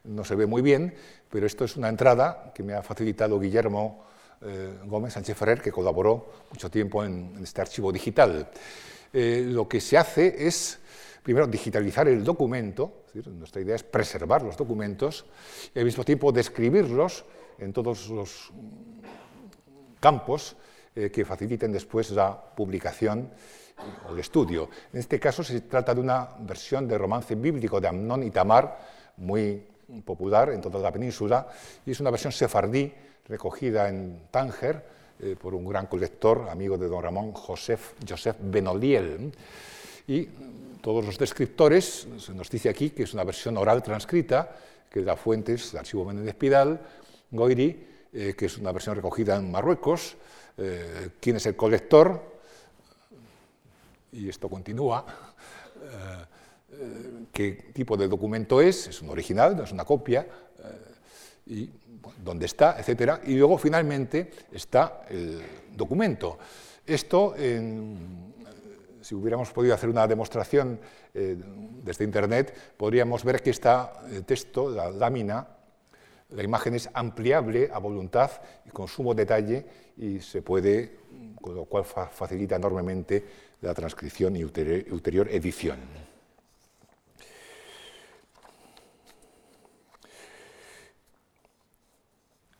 [0.03, 0.93] No se ve muy bien,
[1.31, 4.05] pero esto es una entrada que me ha facilitado Guillermo
[4.41, 8.49] eh, Gómez Sánchez Ferrer, que colaboró mucho tiempo en, este archivo digital.
[9.13, 10.79] Eh, lo que se hace es,
[11.23, 15.25] primero, digitalizar el documento, nuestra idea es preservar los documentos
[15.73, 17.25] y al mismo tiempo describirlos
[17.59, 18.51] en todos los
[19.99, 20.55] campos
[20.95, 23.29] eh, que faciliten después la publicación
[24.07, 24.69] o el estudio.
[24.91, 28.79] En este caso se trata de una versión de romance bíblico de Amnón y Tamar,
[29.17, 29.70] muy
[30.05, 31.47] popular en toda la península,
[31.85, 32.91] y es una versión sefardí
[33.27, 34.83] recogida en Tánger
[35.19, 39.31] eh, por un gran colector, amigo de don Ramón, Joseph, Joseph Benoliel.
[40.07, 40.27] Y
[40.81, 44.55] todos los descriptores, se nos dice aquí que es una versión oral transcrita,
[44.89, 46.79] que da fuentes, el archivo Menéndez Pidal,
[47.31, 50.17] Goiri, eh, que es una versión recogida en Marruecos,
[50.57, 52.41] eh, quién es el colector,
[54.11, 55.05] y esto continúa,
[55.81, 56.25] eh,
[57.31, 60.27] qué tipo de documento es, es un original, no es una copia,
[61.47, 61.69] y
[62.23, 63.19] dónde está, etc.
[63.25, 65.41] Y luego finalmente está el
[65.75, 66.37] documento.
[66.85, 67.35] Esto,
[69.01, 70.79] si hubiéramos podido hacer una demostración
[71.13, 75.47] desde Internet, podríamos ver que está el texto, la lámina,
[76.29, 78.31] la imagen es ampliable a voluntad
[78.65, 79.65] y con sumo detalle
[79.97, 80.99] y se puede,
[81.41, 83.25] con lo cual facilita enormemente
[83.61, 85.77] la transcripción y ulterior edición.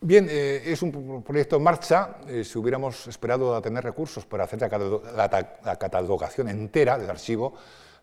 [0.04, 2.16] Bien, eh, es un proyecto en marcha.
[2.28, 7.54] Eh, si hubiéramos esperado a tener recursos para hacer la, catalogación entera del archivo,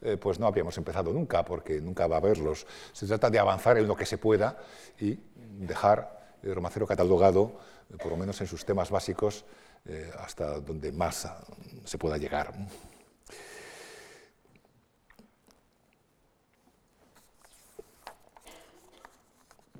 [0.00, 2.68] eh, pues no habríamos empezado nunca, porque nunca va a haberlos.
[2.92, 4.56] Se trata de avanzar en lo que se pueda
[5.00, 7.58] y dejar el romancero catalogado,
[8.00, 9.44] por lo menos en sus temas básicos,
[10.20, 11.42] hasta donde más ah,
[11.84, 12.54] se pueda llegar.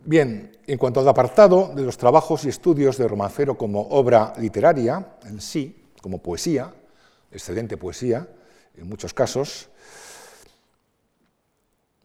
[0.09, 5.19] Bien, en cuanto al apartado de los trabajos y estudios de romancero como obra literaria
[5.27, 6.73] en sí, como poesía,
[7.31, 8.27] excelente poesía
[8.79, 9.69] en muchos casos,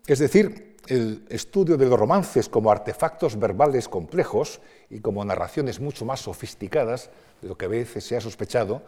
[0.06, 6.04] es decir, el estudio de los romances como artefactos verbales complejos y como narraciones mucho
[6.04, 7.10] más sofisticadas
[7.42, 8.82] de lo que a veces se ha sospechado,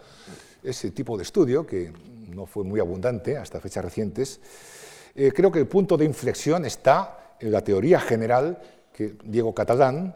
[0.61, 1.93] ese tipo de estudio, que
[2.28, 4.41] no fue muy abundante hasta fechas recientes,
[5.16, 8.59] eh, creo que el punto de inflexión está en la teoría general
[8.96, 10.16] que Diego Catalán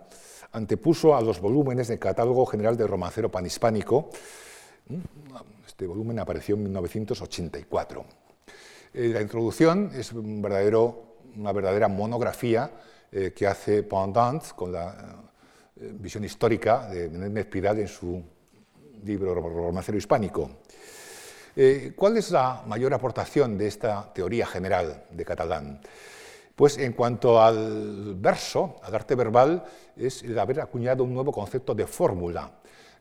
[0.54, 4.10] antepuso a los volúmenes del Catálogo General del Romancero Panhispánico.
[5.68, 8.06] Este volumen apareció en 1984.
[8.94, 12.72] Eh, la introducción es una verdadera monografía
[13.12, 15.24] eh, que hace Pendant con la
[15.76, 18.24] eh, visión histórica de Menéndez Pidal en su
[19.04, 20.50] libro Romancero Hispánico.
[21.98, 25.82] ¿Cuál es la mayor aportación de esta teoría general de Catalán?
[26.60, 29.64] Pues en cuanto al verso, al arte verbal,
[29.96, 32.52] es el haber acuñado un nuevo concepto de fórmula.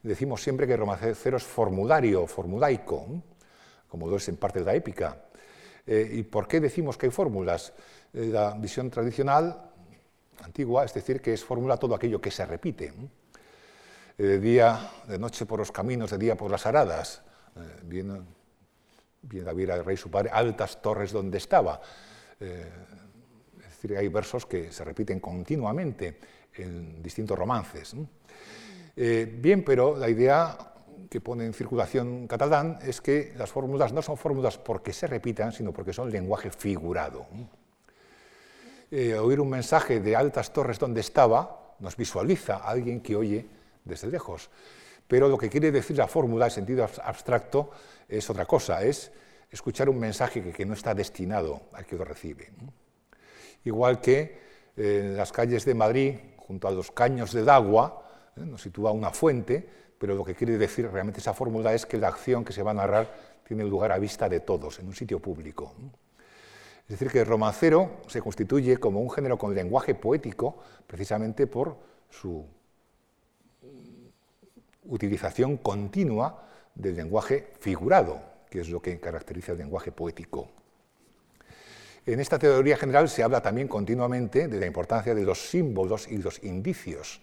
[0.00, 3.20] Decimos siempre que el romancero es formulario, formulaico,
[3.88, 5.24] como lo es en parte de la épica.
[5.84, 7.72] ¿Y por qué decimos que hay fórmulas?
[8.12, 9.60] Eh, la visión tradicional,
[10.44, 12.92] antigua, es decir, que es fórmula todo aquello que se repite.
[14.16, 17.22] Eh, de día, de noche por los caminos, de día por las aradas.
[17.56, 18.24] Eh, bien
[19.20, 21.80] bien David al rey su padre, altas torres donde estaba.
[23.78, 26.18] Es decir, hay versos que se repiten continuamente
[26.56, 27.94] en distintos romances.
[28.96, 30.58] Eh, bien, pero la idea
[31.08, 35.52] que pone en circulación catalán es que las fórmulas no son fórmulas porque se repitan,
[35.52, 37.28] sino porque son lenguaje figurado.
[38.90, 43.46] Eh, oír un mensaje de altas torres donde estaba nos visualiza a alguien que oye
[43.84, 44.50] desde lejos.
[45.06, 47.70] Pero lo que quiere decir la fórmula en sentido abstracto
[48.08, 49.12] es otra cosa, es
[49.52, 52.50] escuchar un mensaje que, no está destinado al que lo recibe.
[53.68, 54.38] Igual que
[54.78, 58.02] eh, en las calles de Madrid, junto a los caños del agua,
[58.34, 58.40] ¿eh?
[58.40, 62.08] nos sitúa una fuente, pero lo que quiere decir realmente esa fórmula es que la
[62.08, 63.12] acción que se va a narrar
[63.46, 65.74] tiene lugar a vista de todos, en un sitio público.
[66.84, 70.56] Es decir, que el romancero se constituye como un género con lenguaje poético
[70.86, 71.76] precisamente por
[72.08, 72.46] su
[74.86, 76.42] utilización continua
[76.74, 80.57] del lenguaje figurado, que es lo que caracteriza el lenguaje poético.
[82.08, 86.16] En esta teoría general se habla también continuamente de la importancia de los símbolos y
[86.16, 87.20] los indicios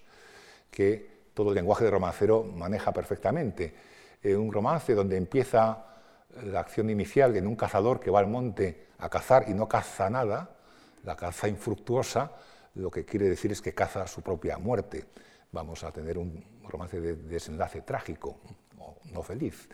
[0.70, 3.74] que todo el lenguaje de romancero maneja perfectamente.
[4.22, 5.86] En un romance donde empieza
[6.40, 10.08] la acción inicial en un cazador que va al monte a cazar y no caza
[10.08, 10.50] nada,
[11.02, 12.30] la caza infructuosa,
[12.76, 15.06] lo que quiere decir es que caza su propia muerte.
[15.50, 18.38] Vamos a tener un romance de desenlace trágico,
[18.78, 19.68] o no feliz.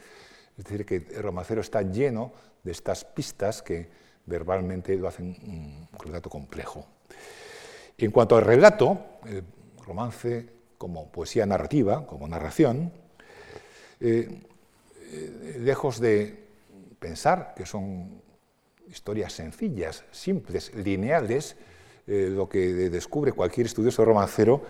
[0.56, 2.32] Es decir, que el romancero está lleno
[2.62, 6.86] de estas pistas que verbalmente lo hacen un relato complejo.
[7.98, 9.44] En cuanto al relato, el
[9.84, 10.46] romance
[10.78, 12.92] como poesía narrativa, como narración,
[14.00, 14.40] eh,
[15.12, 16.42] eh, lejos de
[16.98, 18.20] pensar que son
[18.90, 21.56] historias sencillas, simples, lineales,
[22.06, 24.64] eh, lo que descubre cualquier estudioso romancero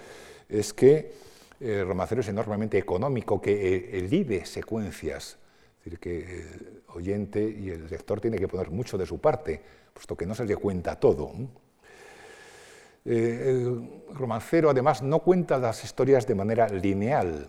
[0.48, 1.14] es que
[1.60, 5.38] el romancero es enormemente económico, que elide secuencias,
[5.82, 9.60] es decir, que el oyente y el lector tiene que poner mucho de su parte,
[9.92, 11.32] puesto que no se le cuenta todo.
[13.04, 17.48] Eh, el romancero, además, no cuenta las historias de manera lineal.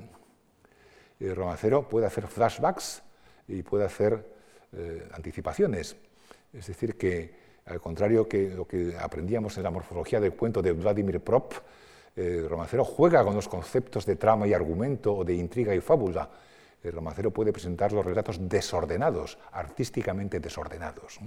[1.20, 3.04] El romancero puede hacer flashbacks
[3.48, 4.26] y puede hacer
[4.72, 5.96] eh, anticipaciones.
[6.52, 7.36] Es decir, que
[7.68, 11.54] al contrario que lo que aprendíamos en la morfología del cuento de Vladimir Prop,
[12.16, 16.28] el romancero juega con los conceptos de trama y argumento o de intriga y fábula
[16.84, 21.20] el romancero puede presentar los relatos desordenados, artísticamente desordenados.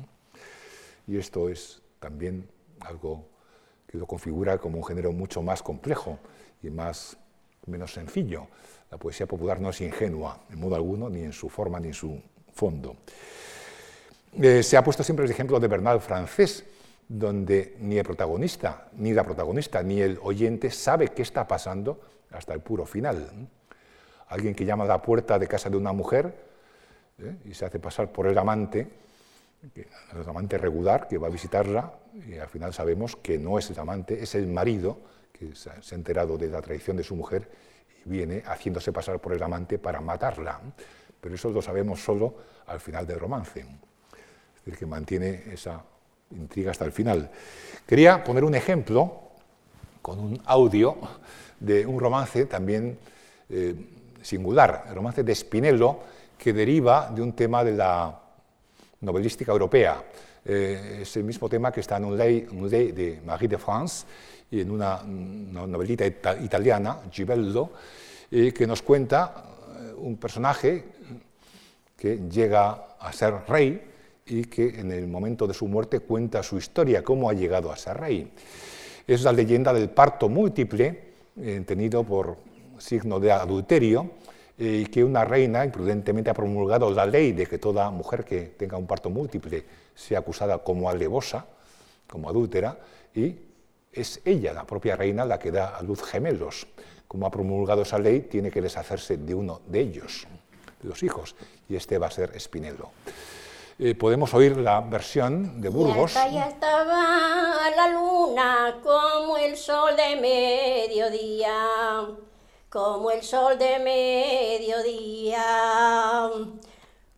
[1.07, 2.49] Y esto es también
[2.81, 3.25] algo
[3.87, 6.19] que lo configura como un género mucho más complejo
[6.63, 7.17] y más,
[7.67, 8.49] menos sencillo.
[8.91, 11.95] La poesía popular no es ingenua en modo alguno, ni en su forma ni en
[11.95, 12.21] su
[12.53, 12.97] fondo.
[14.35, 16.65] Eh, se ha puesto siempre el ejemplo de Bernal francés,
[17.09, 22.01] donde ni el protagonista, ni la protagonista, ni el oyente sabe qué está pasando
[22.31, 23.49] hasta el puro final
[24.29, 26.35] alguien que llama a la puerta de casa de una mujer
[27.19, 27.37] ¿eh?
[27.45, 28.89] y se hace pasar por el amante,
[29.75, 31.93] el amante regular que va a visitarla
[32.29, 34.99] y al final sabemos que no es el amante, es el marido
[35.33, 37.49] que se ha enterado de la traición de su mujer
[38.05, 40.61] y viene haciéndose pasar por el amante para matarla.
[41.21, 42.35] Pero eso lo sabemos solo
[42.67, 43.61] al final del romance.
[43.61, 45.83] Es decir, que mantiene esa
[46.31, 47.31] intriga hasta el final.
[47.87, 49.23] Quería poner un ejemplo
[50.03, 50.97] con un audio
[51.61, 52.99] de un romance también
[53.49, 53.75] eh,
[54.27, 55.99] singular, el romance de Spinello,
[56.37, 58.21] que deriva de un tema de la
[59.01, 60.03] novelística europea.
[60.45, 64.05] Eh, es el mismo tema que está en un ley, de Marie de France
[64.51, 67.71] y en una, novelita italiana, Gibello,
[68.31, 69.45] que nos cuenta
[69.79, 70.85] eh, un personaje
[71.97, 73.81] que llega a ser rey
[74.27, 77.77] y que en el momento de su muerte cuenta su historia, cómo ha llegado a
[77.77, 78.31] ser rey.
[79.07, 82.37] Es la leyenda del parto múltiple, entendido por
[82.79, 84.11] signo de adulterio,
[84.59, 88.79] y que una reina imprudentemente ha promulgado la ley de que toda mujer que tenga
[88.79, 89.65] un parto múltiple
[89.95, 91.45] sea acusada como alevosa,
[92.07, 92.79] como adúltera,
[93.15, 93.37] y
[93.93, 96.67] es ella, la propia reina, la que da a luz gemelos.
[97.09, 100.27] Como ha promulgado esa ley, tiene que deshacerse de uno de ellos,
[100.83, 101.37] de los hijos,
[101.69, 102.91] y este va a ser Spinello.
[103.79, 106.15] Eh, podemos oír la versión de Burgos.
[106.15, 111.53] ya estaba la luna como el sol de mediodía
[112.77, 115.41] como el sol de mediodía.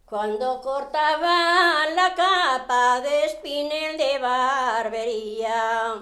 [0.05, 5.97] Cuando cortaban la capa de espinel de barbería,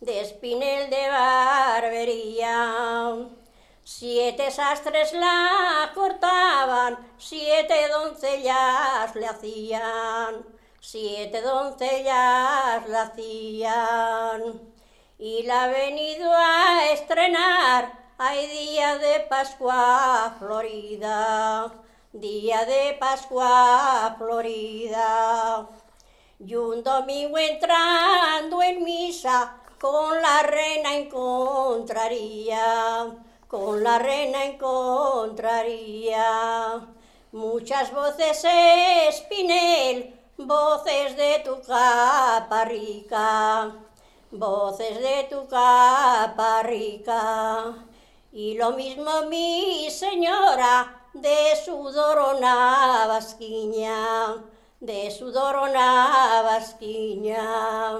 [0.00, 2.64] de espinel de barbería.
[3.84, 10.44] Siete sastres la cortaban, siete doncellas le hacían,
[10.80, 14.60] siete doncellas la hacían.
[15.20, 21.72] Y la ha venido a estrenar hay día de Pascua florida,
[22.12, 25.68] día de Pascua florida.
[26.40, 33.06] Y un domingo entrando en misa, con la reina encontraría,
[33.46, 36.88] con la reina encontraría.
[37.30, 38.44] Muchas voces
[39.08, 43.76] espinel, voces de tu capa rica,
[44.32, 47.76] voces de tu capa rica.
[48.40, 54.36] Y lo mismo mi señora de sudor una vasquiña
[54.78, 57.98] de sudor una basquiña.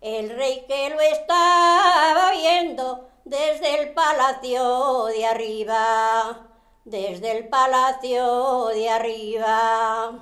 [0.00, 6.46] El rey que lo estaba viendo desde el palacio de arriba,
[6.84, 10.12] desde el palacio de arriba,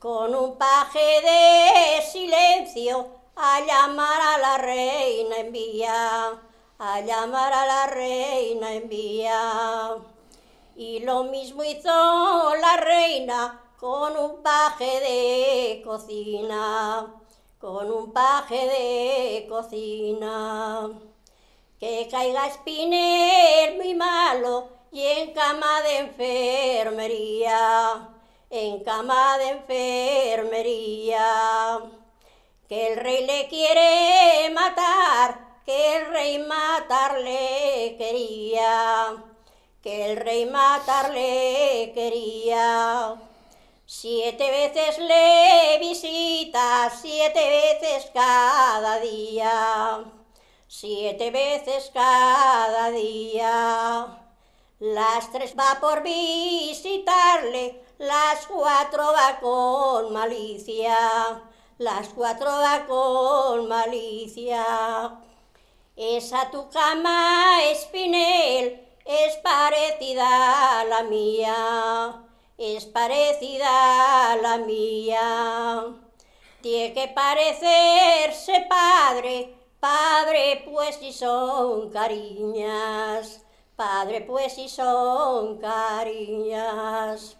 [0.00, 3.06] con un paje de silencio
[3.36, 6.40] a llamar a la reina envía,
[6.78, 9.96] a llamar a la reina envía.
[10.76, 17.14] Y lo mismo hizo la reina con un paje de cocina,
[17.60, 20.90] con un paje de cocina.
[21.78, 28.08] Que caiga espinel muy malo y en cama de enfermería,
[28.48, 31.80] en cama de enfermería.
[32.68, 39.16] Que el rey le quiere matar, que el rey matarle quería,
[39.82, 43.14] que el rey matarle quería.
[43.86, 50.04] Siete veces le visita, siete veces cada día,
[50.66, 54.20] siete veces cada día.
[54.80, 61.42] Las tres va por visitarle, las cuatro va con malicia,
[61.78, 65.23] las cuatro va con malicia.
[65.96, 72.24] Esa tu cama, Espinel, es parecida a la mía
[72.56, 75.84] es parecida a la mía.
[76.60, 83.44] Tiene que parecerse padre, padre pues si son cariñas,
[83.76, 87.36] padre pues si son cariñas.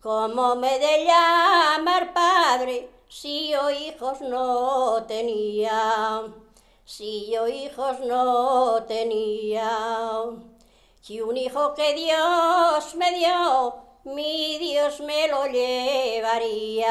[0.00, 6.22] ¿Cómo me de llamar padre si yo hijos no tenía?
[6.86, 10.22] Si yo hijos no tenía.
[11.08, 13.74] Y un hijo que Dios me dio,
[14.04, 16.84] mi Dios me lo llevaría,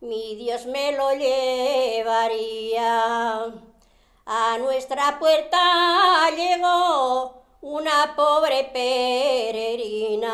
[0.00, 2.14] mi Dios me lo llevaría.
[4.26, 10.30] A nuestra puerta llegó una pobre peregrina,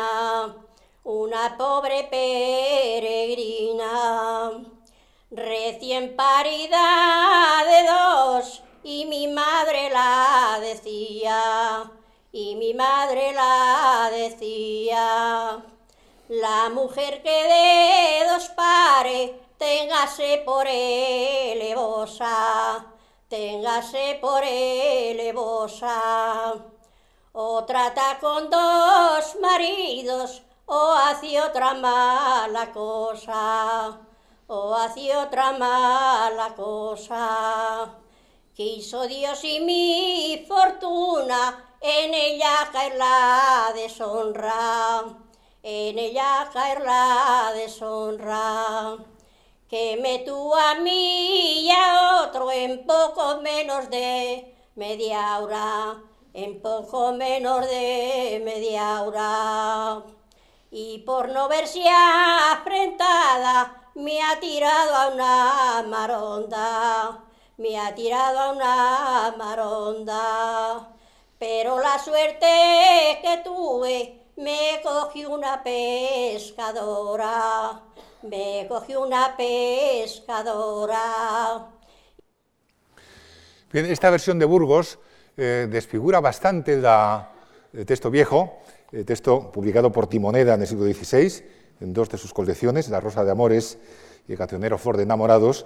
[1.03, 3.41] una pobre peregrina,
[5.51, 11.91] recién parida de dos, y mi madre la decía,
[12.31, 15.61] y mi madre la decía.
[16.29, 22.37] La mujer que de dos pares, téngase por elevosa,
[23.27, 25.97] téngase por elevosa.
[27.33, 33.99] O trata con dos maridos, o hace otra mala cosa,
[34.53, 37.95] o hace otra mala cosa.
[38.53, 45.03] Quiso Dios y mi fortuna, en ella caer la deshonra
[45.63, 48.97] en ella caer la deshonra.
[49.69, 56.01] Que me tú a mí y a otro en poco menos de media hora,
[56.33, 60.03] en poco menos de media hora.
[60.71, 67.23] Y por no verse afrentada, me ha tirado a una maronda,
[67.57, 70.87] me ha tirado a una maronda.
[71.37, 72.47] Pero la suerte
[73.21, 77.01] que tuve me cogió una pescadora,
[78.21, 80.99] me cogió una pescadora.
[83.71, 84.99] Bien, esta versión de Burgos
[85.37, 88.59] eh, desfigura bastante el texto viejo,
[88.91, 92.99] el texto publicado por Timoneda en el siglo XVI, en dos de sus colecciones, La
[92.99, 93.77] Rosa de Amores
[94.27, 95.65] y El Cancionero Flor de Enamorados.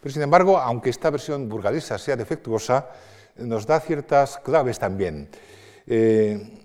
[0.00, 2.90] Pero sin embargo, aunque esta versión burgalesa sea defectuosa,
[3.36, 5.28] nos da ciertas claves también.
[5.86, 6.58] Eh,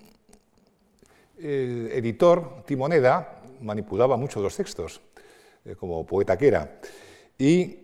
[1.38, 5.00] el editor Timoneda manipulaba mucho los textos,
[5.64, 6.80] eh, como poeta que era.
[7.38, 7.78] Y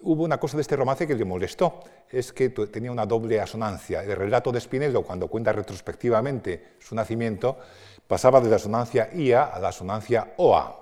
[0.00, 4.04] hubo una cosa de este romance que le molestó, es que tenía una doble asonancia.
[4.04, 7.58] El relato de Spinello, cuando cuenta retrospectivamente su nacimiento,
[8.06, 10.80] pasaba de la asonancia IA a la asonancia OA.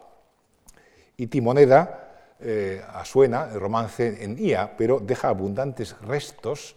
[1.16, 6.76] Y Timoneda eh, asuena el romance en IA, pero deja abundantes restos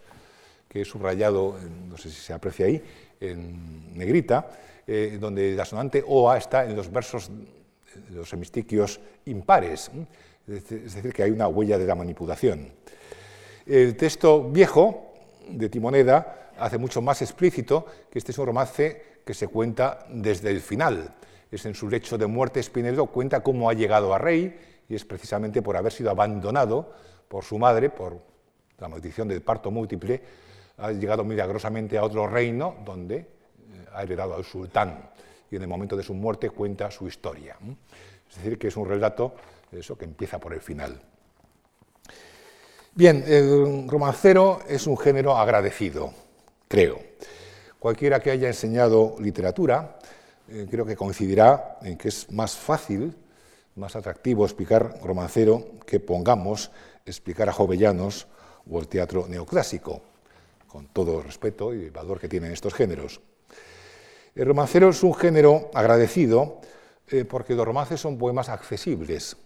[0.69, 1.55] que he subrayado,
[1.87, 2.83] no sé si se aprecia ahí,
[3.19, 4.49] en negrita,
[4.85, 7.31] eh, donde la sonante OA está en los versos,
[8.11, 9.91] los hemistiquios impares,
[10.47, 12.71] es decir, que hay una huella de la manipulación.
[13.65, 15.13] El texto viejo
[15.49, 20.49] de Timoneda hace mucho más explícito que este es un romance que se cuenta desde
[20.49, 21.13] el final.
[21.51, 24.57] Es en su lecho de muerte Spinello cuenta cómo ha llegado a rey
[24.87, 26.93] y es precisamente por haber sido abandonado
[27.27, 28.19] por su madre, por
[28.79, 30.21] la maldición del parto múltiple,
[30.77, 33.25] ha llegado milagrosamente a otro reino donde eh,
[33.93, 35.09] ha heredado al sultán
[35.51, 37.57] y en el momento de su muerte cuenta su historia.
[38.29, 39.35] Es decir, que es un relato
[39.71, 41.01] eso que empieza por el final.
[42.93, 46.13] Bien, el romancero es un género agradecido,
[46.69, 46.99] creo.
[47.79, 49.99] Cualquiera que haya enseñado literatura,
[50.49, 53.15] eh, creo que coincidirá en que es más fácil,
[53.75, 56.71] más atractivo explicar romancero que pongamos
[57.05, 58.27] explicar a Jovellanos
[58.69, 60.01] o el teatro neoclásico,
[60.65, 63.21] con todo el respeto y el valor que tienen estos géneros.
[64.33, 66.61] El romancero es un género agradecido
[67.09, 69.37] eh, porque los romances son poemas accesibles.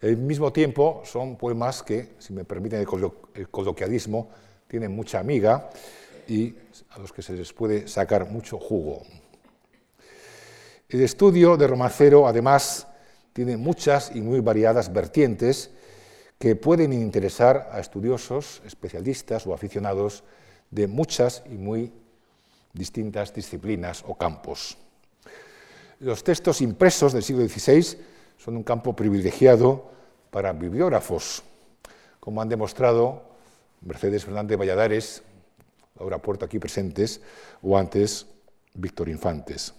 [0.00, 2.86] Al mismo tiempo son poemas que, si me permiten
[3.34, 4.30] el coloquialismo,
[4.68, 5.70] tienen mucha amiga
[6.28, 6.54] y
[6.90, 9.02] a los que se les puede sacar mucho jugo.
[10.88, 12.86] El estudio de romancero, además,
[13.32, 15.70] tiene muchas y muy variadas vertientes
[16.38, 20.24] que pueden interesar a estudiosos, especialistas o aficionados
[20.70, 21.92] de muchas y muy
[22.72, 24.78] distintas disciplinas o campos.
[26.00, 27.98] Los textos impresos del siglo XVI
[28.38, 29.90] son un campo privilegiado
[30.30, 31.42] para bibliógrafos,
[32.20, 33.22] como han demostrado
[33.82, 35.22] Mercedes Fernández Valladares,
[36.00, 37.20] Laura Puerto aquí presentes,
[37.62, 38.26] o antes
[38.74, 39.74] Víctor Infantes.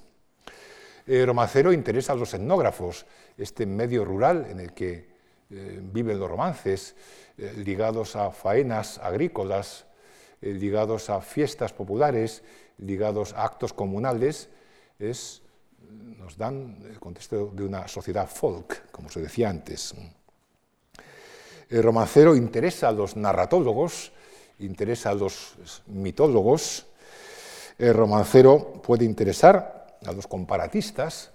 [1.06, 3.06] El romancero interesa a los etnógrafos,
[3.38, 5.10] este medio rural en el que
[5.50, 6.96] eh, viven los romances,
[7.38, 9.88] eh, ligados a faenas agrícolas,
[10.42, 12.44] eh, ligados a fiestas populares,
[12.78, 14.50] ligados a actos comunales,
[15.00, 15.42] es,
[15.90, 19.96] nos dan el contexto de una sociedad folk, como se decía antes.
[21.68, 24.14] El romancero interesa a los narratólogos,
[24.66, 25.56] interesa a los
[25.88, 26.86] mitólogos,
[27.78, 31.32] el romancero puede interesar a los comparatistas,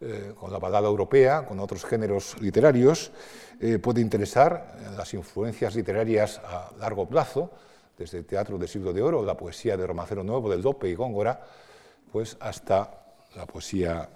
[0.00, 3.12] eh, con la balada europea, con otros géneros literarios,
[3.60, 7.50] eh, puede interesar las influencias literarias a largo plazo,
[7.96, 10.94] desde el teatro del siglo de oro, la poesía de Romancero Nuevo, del Dope y
[10.94, 11.40] Góngora,
[12.10, 12.90] pues hasta
[13.36, 14.08] la poesía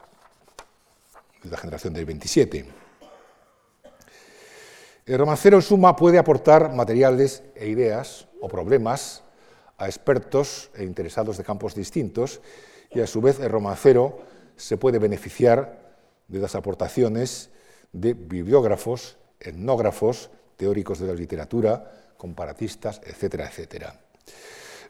[1.43, 2.88] de la generación del 27.
[5.09, 9.25] El romancero en suma puede aportar materiales e ideas o problemas
[9.79, 12.43] a expertos e interesados de campos distintos
[12.93, 14.21] y a su vez el romancero
[14.57, 15.97] se puede beneficiar
[16.29, 17.49] de las aportaciones
[17.91, 20.29] de bibliógrafos, etnógrafos,
[20.59, 23.99] teóricos de la literatura, comparatistas, etcétera, etcétera.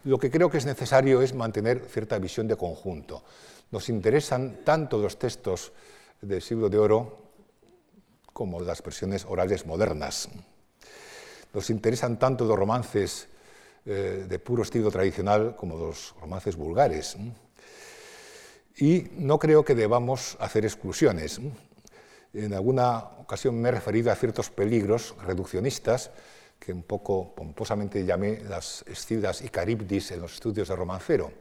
[0.03, 3.23] Lo que creo que es necesario es mantener cierta visión de conjunto.
[3.71, 5.71] Nos interesan tanto los textos
[6.21, 7.28] del siglo de oro
[8.39, 10.29] como las versiones orales modernas.
[11.53, 13.27] Nos interesan tanto los romances
[13.85, 17.17] eh, de puro estilo tradicional como los romances vulgares
[18.77, 21.41] y no creo que debamos hacer exclusiones.
[22.33, 26.13] En alguna ocasión me he referido a ciertos peligros reduccionistas
[26.61, 31.33] que un poco pomposamente llamé las escidas y caribdis en los estudios de romancero.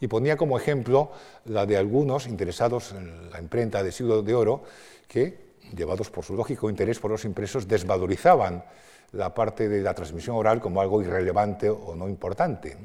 [0.00, 1.10] Y ponía como ejemplo
[1.46, 4.62] la de algunos interesados en la imprenta de siglo de oro
[5.08, 8.64] que, llevados por su lógico interés por los impresos, desvalorizaban
[9.12, 12.76] la parte de la transmisión oral como algo irrelevante o no importante.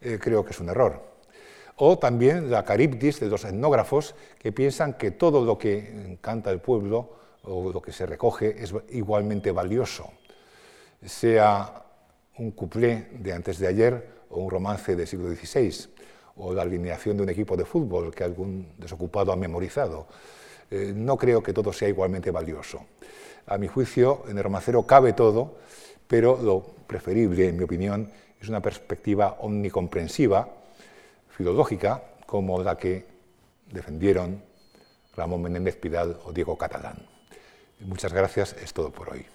[0.00, 1.16] Eh, creo que es un error
[1.76, 6.60] o también la caribdis de los etnógrafos que piensan que todo lo que canta el
[6.60, 10.10] pueblo o lo que se recoge es igualmente valioso,
[11.04, 11.84] sea
[12.38, 15.90] un cuplé de antes de ayer o un romance del siglo XVI,
[16.38, 20.06] o la alineación de un equipo de fútbol que algún desocupado ha memorizado.
[20.70, 22.84] Eh, no creo que todo sea igualmente valioso.
[23.46, 25.56] A mi juicio, en el romancero cabe todo,
[26.06, 28.10] pero lo preferible, en mi opinión,
[28.40, 30.48] es una perspectiva omnicomprensiva
[31.30, 33.06] filológica como la que
[33.70, 34.42] defendieron
[35.16, 37.06] Ramón Menéndez Pidal o Diego Catalán.
[37.80, 39.26] Muchas gracias, es todo por hoy.